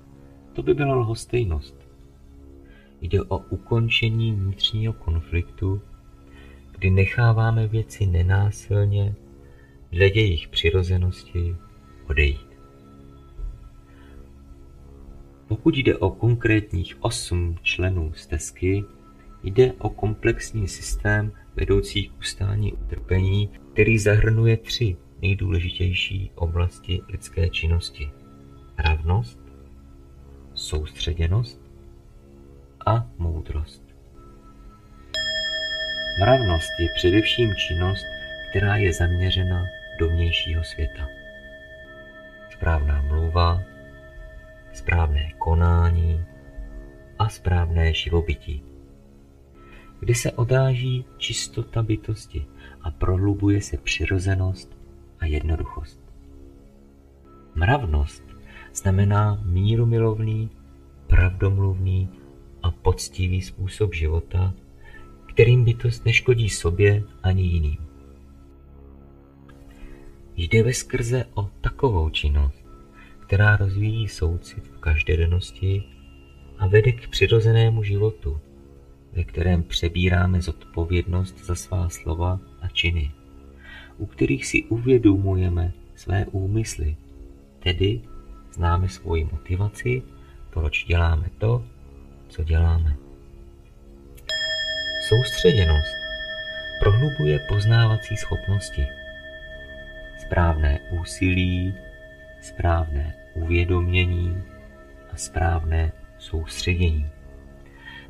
To 0.53 0.63
by 0.63 0.73
byla 0.73 0.95
lhostejnost. 0.95 1.75
Jde 3.01 3.21
o 3.21 3.37
ukončení 3.37 4.31
vnitřního 4.31 4.93
konfliktu, 4.93 5.81
kdy 6.77 6.89
necháváme 6.89 7.67
věci 7.67 8.05
nenásilně 8.05 9.15
dle 9.91 10.05
jejich 10.05 10.47
přirozenosti 10.47 11.55
odejít. 12.09 12.51
Pokud 15.47 15.77
jde 15.77 15.97
o 15.97 16.09
konkrétních 16.09 17.03
osm 17.03 17.55
členů 17.61 18.13
stezky, 18.13 18.83
jde 19.43 19.73
o 19.73 19.89
komplexní 19.89 20.67
systém 20.67 21.31
vedoucí 21.55 22.07
k 22.07 22.19
ustání 22.19 22.73
utrpení, 22.73 23.49
který 23.73 23.99
zahrnuje 23.99 24.57
tři 24.57 24.97
nejdůležitější 25.21 26.31
oblasti 26.35 27.01
lidské 27.07 27.49
činnosti. 27.49 28.11
Ravnost, 28.77 29.40
soustředěnost 30.62 31.62
a 32.86 33.08
moudrost. 33.17 33.84
Mravnost 36.19 36.69
je 36.80 36.88
především 36.95 37.56
činnost, 37.56 38.06
která 38.50 38.76
je 38.76 38.93
zaměřena 38.93 39.65
do 40.00 40.10
vnějšího 40.10 40.63
světa. 40.63 41.08
Správná 42.50 43.02
mluva, 43.02 43.62
správné 44.74 45.32
konání 45.38 46.26
a 47.19 47.30
správné 47.30 47.93
živobytí, 47.93 48.63
kdy 50.00 50.15
se 50.15 50.32
odráží 50.32 51.06
čistota 51.17 51.84
bytosti 51.84 52.45
a 52.82 52.91
prohlubuje 52.91 53.62
se 53.62 53.78
přirozenost 53.78 54.78
a 55.20 55.26
jednoduchost. 55.26 55.99
Mravnost 57.55 58.30
znamená 58.74 59.41
mírumilovný, 59.45 60.49
pravdomluvný 61.07 62.09
a 62.63 62.72
poctivý 62.72 63.41
způsob 63.41 63.93
života, 63.93 64.53
kterým 65.26 65.63
bytost 65.63 66.05
neškodí 66.05 66.49
sobě 66.49 67.03
ani 67.24 67.43
jiným. 67.43 67.78
Jde 70.36 70.63
ve 70.63 70.74
skrze 70.74 71.26
o 71.34 71.49
takovou 71.61 72.09
činnost, 72.09 72.65
která 73.19 73.55
rozvíjí 73.55 74.07
soucit 74.07 74.67
v 74.67 74.80
každodennosti 74.80 75.84
a 76.57 76.67
vede 76.67 76.91
k 76.91 77.07
přirozenému 77.09 77.84
životu, 77.84 78.39
ve 79.13 79.24
kterém 79.24 79.63
přebíráme 79.63 80.41
zodpovědnost 80.41 81.45
za 81.45 81.55
svá 81.55 81.89
slova 81.89 82.39
a 82.61 82.67
činy, 82.67 83.11
u 83.97 84.05
kterých 84.05 84.45
si 84.45 84.63
uvědomujeme 84.63 85.74
své 85.95 86.26
úmysly, 86.26 86.95
tedy 87.59 88.01
známe 88.54 88.89
svoji 88.89 89.26
motivaci, 89.32 90.04
proč 90.49 90.86
děláme 90.86 91.30
to, 91.38 91.64
co 92.30 92.43
děláme. 92.43 92.95
Soustředěnost 95.08 95.95
prohlubuje 96.80 97.39
poznávací 97.49 98.18
schopnosti. 98.18 98.88
Správné 100.18 100.80
úsilí, 101.02 101.74
správné 102.41 103.14
uvědomění 103.36 104.43
a 105.14 105.16
správné 105.16 105.91
soustředění. 106.18 107.06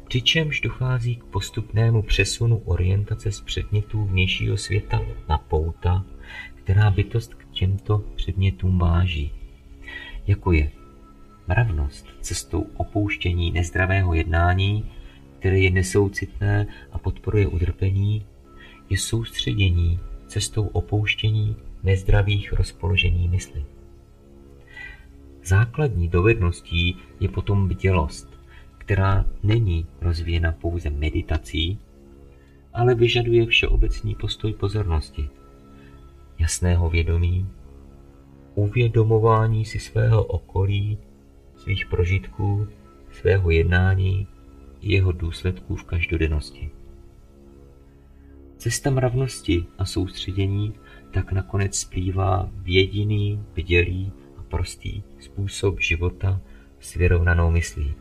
Přičemž 0.08 0.62
dochází 0.62 1.16
k 1.16 1.24
postupnému 1.24 2.02
přesunu 2.02 2.58
orientace 2.58 3.32
z 3.32 3.42
předmětů 3.42 4.06
vnějšího 4.06 4.58
světa 4.58 5.02
na 5.30 5.38
pouta, 5.38 6.06
která 6.56 6.92
bytost 6.92 7.34
k 7.34 7.46
těmto 7.46 7.98
předmětům 8.16 8.80
váží, 8.80 9.41
jako 10.28 10.52
je 10.52 10.72
mravnost 11.48 12.08
cestou 12.22 12.68
opouštění 12.78 13.52
nezdravého 13.52 14.14
jednání, 14.14 14.92
které 15.40 15.60
je 15.60 15.70
nesoucitné 15.70 16.68
a 16.92 16.98
podporuje 16.98 17.48
utrpení, 17.48 18.26
je 18.90 18.98
soustředění 18.98 20.00
cestou 20.28 20.68
opouštění 20.68 21.56
nezdravých 21.84 22.54
rozpoložení 22.54 23.28
mysli. 23.28 23.66
Základní 25.44 26.08
dovedností 26.08 26.98
je 27.20 27.30
potom 27.30 27.68
bdělost, 27.68 28.30
která 28.78 29.26
není 29.44 29.86
rozvíjena 30.02 30.52
pouze 30.52 30.90
meditací, 30.90 31.80
ale 32.74 32.96
vyžaduje 32.96 33.46
všeobecný 33.46 34.16
postoj 34.16 34.54
pozornosti, 34.54 35.30
jasného 36.40 36.90
vědomí, 36.90 37.48
uvědomování 38.56 39.66
si 39.66 39.80
svého 39.80 40.24
okolí, 40.24 40.98
svých 41.58 41.86
prožitků, 41.86 42.68
svého 43.12 43.52
jednání 43.52 44.28
i 44.82 44.94
jeho 44.94 45.12
důsledků 45.12 45.76
v 45.76 45.84
každodennosti. 45.84 46.70
Cesta 48.58 48.90
mravnosti 48.90 49.66
a 49.78 49.86
soustředění 49.86 50.74
tak 51.14 51.32
nakonec 51.32 51.76
splývá 51.76 52.50
v 52.54 52.74
jediný, 52.74 53.44
bdělý 53.56 54.12
a 54.38 54.44
prostý 54.44 55.04
způsob 55.20 55.80
života 55.80 56.42
s 56.80 56.94
vyrovnanou 56.94 57.52
myslí. 57.52 57.94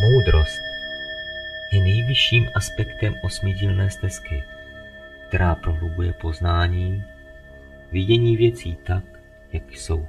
Moudrost 0.00 0.60
je 1.72 1.80
nejvyšším 1.80 2.46
aspektem 2.54 3.14
osmidílné 3.24 3.90
stezky, 3.90 4.42
která 5.28 5.54
prohlubuje 5.54 6.12
poznání, 6.12 7.02
vidění 7.96 8.36
věcí 8.36 8.76
tak, 8.86 9.04
jak 9.52 9.72
jsou. 9.72 10.06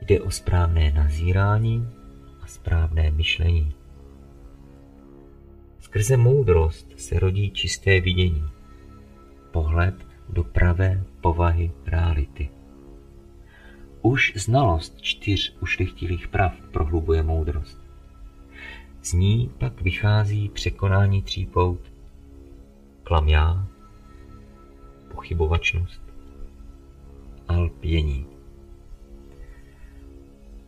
Jde 0.00 0.20
o 0.20 0.30
správné 0.30 0.92
nazírání 0.92 1.88
a 2.42 2.46
správné 2.46 3.10
myšlení. 3.10 3.72
Skrze 5.80 6.16
moudrost 6.16 7.00
se 7.00 7.18
rodí 7.18 7.50
čisté 7.50 8.00
vidění, 8.00 8.44
pohled 9.50 9.94
do 10.28 10.44
pravé 10.44 11.04
povahy 11.20 11.70
reality. 11.86 12.48
Už 14.02 14.32
znalost 14.36 15.00
čtyř 15.00 15.56
ušlechtilých 15.60 16.28
prav 16.28 16.52
prohlubuje 16.70 17.22
moudrost. 17.22 17.80
Z 19.02 19.12
ní 19.12 19.50
pak 19.58 19.82
vychází 19.82 20.48
překonání 20.48 21.22
tří 21.22 21.46
pout, 21.46 21.80
klam 23.04 23.28
já, 23.28 23.66
pochybovačnost 25.10 26.11
a 27.48 27.58
lpění. 27.58 28.26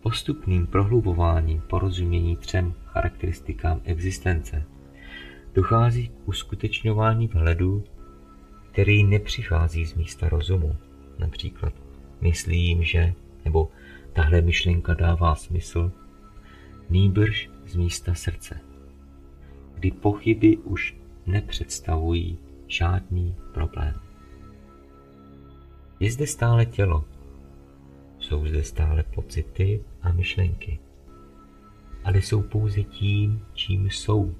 Postupným 0.02 0.66
prohlubováním 0.66 1.60
porozumění 1.60 2.36
třem 2.36 2.74
charakteristikám 2.84 3.80
existence 3.84 4.64
dochází 5.54 6.08
k 6.08 6.28
uskutečňování 6.28 7.26
vhledu, 7.26 7.84
který 8.72 9.04
nepřichází 9.04 9.86
z 9.86 9.94
místa 9.94 10.28
rozumu. 10.28 10.76
Například 11.18 11.72
myslím, 12.20 12.84
že, 12.84 13.14
nebo 13.44 13.70
tahle 14.12 14.40
myšlenka 14.40 14.94
dává 14.94 15.34
smysl, 15.34 15.92
nýbrž 16.90 17.50
z 17.66 17.76
místa 17.76 18.14
srdce, 18.14 18.60
kdy 19.74 19.90
pochyby 19.90 20.56
už 20.56 20.96
nepředstavují 21.26 22.38
žádný 22.66 23.34
problém. 23.54 23.94
Je 26.04 26.10
zde 26.10 26.26
stále 26.26 26.66
tělo, 26.66 27.04
jsou 28.18 28.46
zde 28.46 28.62
stále 28.62 29.02
pocity 29.02 29.84
a 30.02 30.12
myšlenky, 30.12 30.78
ale 32.04 32.18
jsou 32.18 32.42
pouze 32.42 32.82
tím, 32.82 33.46
čím 33.54 33.90
jsou. 33.90 34.34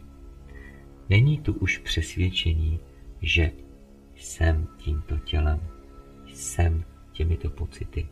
Není 1.09 1.39
tu 1.39 1.53
už 1.53 1.79
přesvědčení, 1.79 2.81
že 3.23 3.53
jsem 4.17 4.69
tímto 4.77 5.19
tělem, 5.19 5.61
jsem 6.33 6.85
těmito 7.13 7.51
pocity 7.51 8.09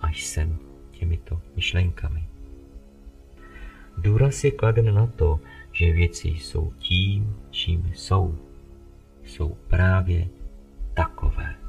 a 0.00 0.08
jsem 0.10 0.58
těmito 0.90 1.40
myšlenkami. 1.56 2.24
Důraz 3.98 4.44
je 4.44 4.50
kladen 4.50 4.94
na 4.94 5.06
to, 5.06 5.40
že 5.72 5.92
věci 5.92 6.28
jsou 6.28 6.72
tím, 6.78 7.36
čím 7.50 7.92
jsou. 7.94 8.38
Jsou 9.24 9.56
právě 9.68 10.28
takové. 10.94 11.63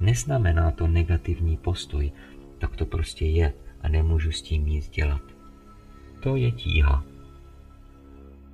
Neznamená 0.00 0.70
to 0.70 0.86
negativní 0.86 1.56
postoj, 1.56 2.12
tak 2.58 2.76
to 2.76 2.86
prostě 2.86 3.24
je 3.26 3.52
a 3.80 3.88
nemůžu 3.88 4.32
s 4.32 4.42
tím 4.42 4.66
nic 4.66 4.88
dělat. 4.88 5.22
To 6.22 6.36
je 6.36 6.50
tíha. 6.52 7.04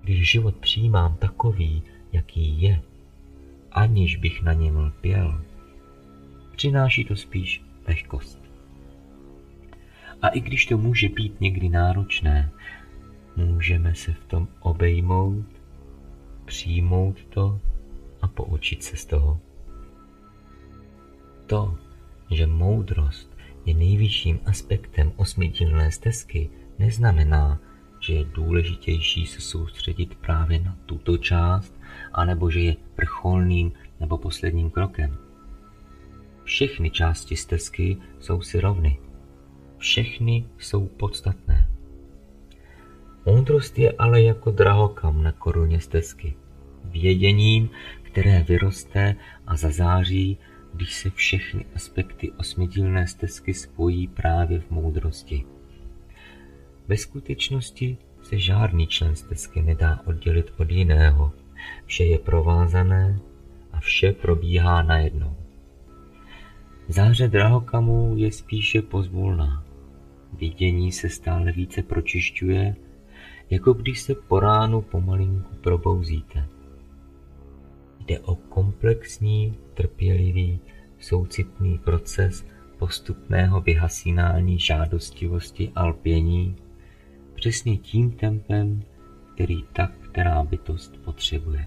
Když 0.02 0.30
život 0.30 0.56
přijímám 0.56 1.16
takový, 1.16 1.82
jaký 2.12 2.62
je, 2.62 2.82
aniž 3.72 4.16
bych 4.16 4.42
na 4.42 4.52
něm 4.52 4.76
lpěl, 4.76 5.44
přináší 6.56 7.04
to 7.04 7.16
spíš 7.16 7.62
lehkost. 7.88 8.38
A 10.22 10.28
i 10.28 10.40
když 10.40 10.66
to 10.66 10.78
může 10.78 11.08
být 11.08 11.40
někdy 11.40 11.68
náročné, 11.68 12.50
můžeme 13.36 13.94
se 13.94 14.12
v 14.12 14.24
tom 14.24 14.48
obejmout, 14.60 15.46
přijmout 16.44 17.24
to 17.24 17.60
a 18.22 18.28
poučit 18.28 18.82
se 18.82 18.96
z 18.96 19.04
toho. 19.04 19.40
To, 21.46 21.78
že 22.30 22.46
moudrost 22.46 23.36
je 23.66 23.74
nejvyšším 23.74 24.40
aspektem 24.46 25.12
osmidílné 25.16 25.90
stezky, 25.90 26.50
neznamená, 26.78 27.60
že 28.00 28.14
je 28.14 28.24
důležitější 28.24 29.26
se 29.26 29.40
soustředit 29.40 30.14
právě 30.14 30.58
na 30.58 30.76
tuto 30.86 31.18
část, 31.18 31.74
anebo 32.12 32.50
že 32.50 32.60
je 32.60 32.76
vrcholným 32.96 33.72
nebo 34.00 34.18
posledním 34.18 34.70
krokem. 34.70 35.16
Všechny 36.44 36.90
části 36.90 37.36
stezky 37.36 37.96
jsou 38.20 38.40
si 38.40 38.60
rovny 38.60 38.98
všechny 39.84 40.44
jsou 40.58 40.86
podstatné. 40.86 41.68
Moudrost 43.26 43.78
je 43.78 43.92
ale 43.92 44.22
jako 44.22 44.50
drahokam 44.50 45.22
na 45.22 45.32
koruně 45.32 45.80
stezky, 45.80 46.34
věděním, 46.84 47.70
které 48.02 48.42
vyroste 48.42 49.16
a 49.46 49.56
zazáří, 49.56 50.38
když 50.74 50.94
se 50.94 51.10
všechny 51.10 51.64
aspekty 51.74 52.32
osmidílné 52.32 53.06
stezky 53.06 53.54
spojí 53.54 54.08
právě 54.08 54.60
v 54.60 54.70
moudrosti. 54.70 55.44
Ve 56.88 56.96
skutečnosti 56.96 57.98
se 58.22 58.38
žádný 58.38 58.86
člen 58.86 59.16
stezky 59.16 59.62
nedá 59.62 60.00
oddělit 60.04 60.52
od 60.56 60.70
jiného. 60.70 61.32
Vše 61.86 62.04
je 62.04 62.18
provázané 62.18 63.20
a 63.72 63.80
vše 63.80 64.12
probíhá 64.12 64.82
najednou. 64.82 65.36
Záře 66.88 67.28
drahokamů 67.28 68.14
je 68.16 68.32
spíše 68.32 68.82
pozvolná. 68.82 69.64
Vidění 70.32 70.92
se 70.92 71.08
stále 71.08 71.52
více 71.52 71.82
pročišťuje, 71.82 72.76
jako 73.50 73.72
když 73.72 74.00
se 74.00 74.14
po 74.14 74.40
ránu 74.40 74.82
pomalinku 74.82 75.54
probouzíte. 75.60 76.53
Jde 78.06 78.20
o 78.20 78.34
komplexní, 78.34 79.58
trpělivý, 79.74 80.60
soucitný 80.98 81.78
proces 81.78 82.46
postupného 82.78 83.60
vyhasínání 83.60 84.58
žádostivosti 84.58 85.72
a 85.74 85.86
lpění, 85.86 86.56
přesně 87.34 87.76
tím 87.76 88.12
tempem, 88.12 88.82
který 89.34 89.62
tak 89.72 90.04
která 90.14 90.44
bytost 90.44 90.96
potřebuje. 91.04 91.66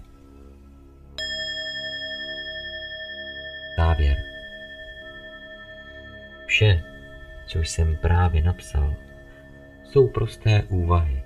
Závěr. 3.76 4.16
Vše, 6.46 6.84
co 7.46 7.58
jsem 7.58 7.96
právě 7.96 8.42
napsal, 8.42 8.94
jsou 9.84 10.08
prosté 10.08 10.62
úvahy, 10.68 11.22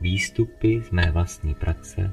výstupy 0.00 0.82
z 0.82 0.90
mé 0.90 1.10
vlastní 1.10 1.54
praxe, 1.54 2.10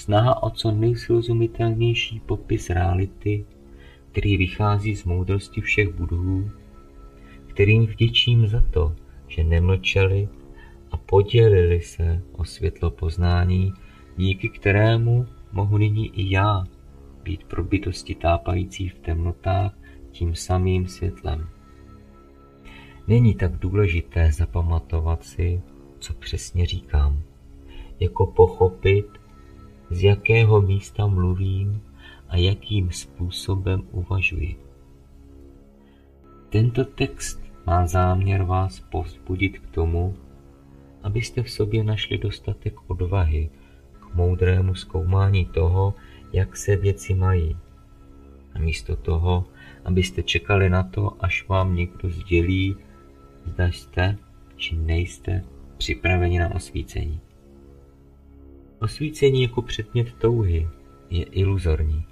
snaha 0.00 0.42
o 0.42 0.50
co 0.50 0.70
nejsrozumitelnější 0.70 2.20
popis 2.20 2.70
reality, 2.70 3.44
který 4.12 4.36
vychází 4.36 4.96
z 4.96 5.04
moudrosti 5.04 5.60
všech 5.60 5.94
budhů, 5.94 6.50
kterým 7.46 7.86
vděčím 7.86 8.46
za 8.46 8.60
to, 8.70 8.94
že 9.28 9.44
nemlčeli 9.44 10.28
a 10.90 10.96
podělili 10.96 11.80
se 11.80 12.22
o 12.32 12.44
světlo 12.44 12.90
poznání, 12.90 13.72
díky 14.16 14.48
kterému 14.48 15.26
mohu 15.52 15.78
nyní 15.78 16.08
i 16.08 16.34
já 16.34 16.64
být 17.22 17.44
pro 17.44 17.64
bytosti 17.64 18.14
tápající 18.14 18.88
v 18.88 18.98
temnotách 18.98 19.78
tím 20.10 20.34
samým 20.34 20.86
světlem. 20.86 21.48
Není 23.08 23.34
tak 23.34 23.58
důležité 23.58 24.32
zapamatovat 24.32 25.24
si, 25.24 25.60
co 25.98 26.14
přesně 26.14 26.66
říkám, 26.66 27.22
jako 28.00 28.26
pochopit, 28.26 29.19
z 29.90 30.02
jakého 30.02 30.60
místa 30.62 31.06
mluvím 31.06 31.82
a 32.28 32.36
jakým 32.36 32.90
způsobem 32.90 33.82
uvažuji. 33.90 34.56
Tento 36.50 36.84
text 36.84 37.42
má 37.66 37.86
záměr 37.86 38.42
vás 38.42 38.80
povzbudit 38.80 39.58
k 39.58 39.70
tomu, 39.70 40.16
abyste 41.02 41.42
v 41.42 41.50
sobě 41.50 41.84
našli 41.84 42.18
dostatek 42.18 42.90
odvahy 42.90 43.50
k 44.00 44.14
moudrému 44.14 44.74
zkoumání 44.74 45.44
toho, 45.44 45.94
jak 46.32 46.56
se 46.56 46.76
věci 46.76 47.14
mají, 47.14 47.56
a 48.54 48.58
místo 48.58 48.96
toho, 48.96 49.44
abyste 49.84 50.22
čekali 50.22 50.70
na 50.70 50.82
to, 50.82 51.24
až 51.24 51.48
vám 51.48 51.74
někdo 51.76 52.10
sdělí, 52.10 52.76
zda 53.44 53.66
jste 53.66 54.16
či 54.56 54.76
nejste 54.76 55.44
připraveni 55.76 56.38
na 56.38 56.54
osvícení. 56.54 57.20
Osvícení 58.80 59.42
jako 59.42 59.62
předmět 59.62 60.12
touhy 60.12 60.68
je 61.10 61.24
iluzorní. 61.24 62.04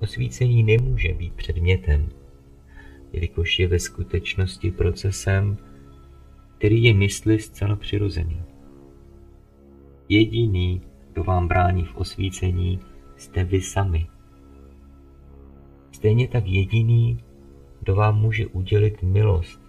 Osvícení 0.00 0.62
nemůže 0.62 1.12
být 1.12 1.34
předmětem, 1.34 2.08
jelikož 3.12 3.58
je 3.58 3.68
ve 3.68 3.78
skutečnosti 3.78 4.70
procesem, 4.70 5.58
který 6.58 6.84
je 6.84 6.94
mysli 6.94 7.38
zcela 7.38 7.76
přirozený. 7.76 8.42
Jediný, 10.08 10.82
kdo 11.12 11.24
vám 11.24 11.48
brání 11.48 11.84
v 11.84 11.96
osvícení, 11.96 12.80
jste 13.16 13.44
vy 13.44 13.60
sami. 13.60 14.06
Stejně 15.92 16.28
tak 16.28 16.46
jediný, 16.46 17.18
kdo 17.80 17.94
vám 17.94 18.20
může 18.20 18.46
udělit 18.46 19.02
milost 19.02 19.60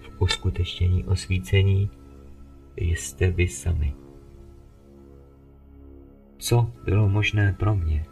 v 0.00 0.22
uskutečnění 0.22 1.04
osvícení, 1.04 1.90
jste 2.76 3.30
vy 3.30 3.48
sami. 3.48 4.01
Co 6.42 6.72
bylo 6.84 7.08
možné 7.08 7.52
pro 7.58 7.74
mě, 7.76 8.04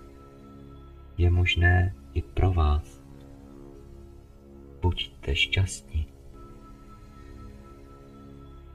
je 1.18 1.30
možné 1.30 1.94
i 2.14 2.22
pro 2.22 2.52
vás. 2.52 3.02
Buďte 4.82 5.36
šťastní. 5.36 6.06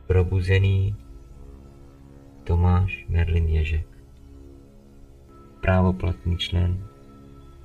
Probuzený 0.08 0.96
Tomáš 2.44 3.06
Merlin 3.10 3.48
Ježek 3.48 3.88
Právoplatný 5.62 6.38
člen 6.38 6.88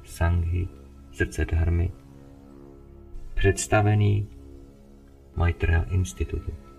Sanghy 0.05 0.68
Srdce 1.12 1.45
Dharmy 1.45 1.91
Představený 3.34 4.28
Maitreya 5.36 5.82
institutu 5.82 6.70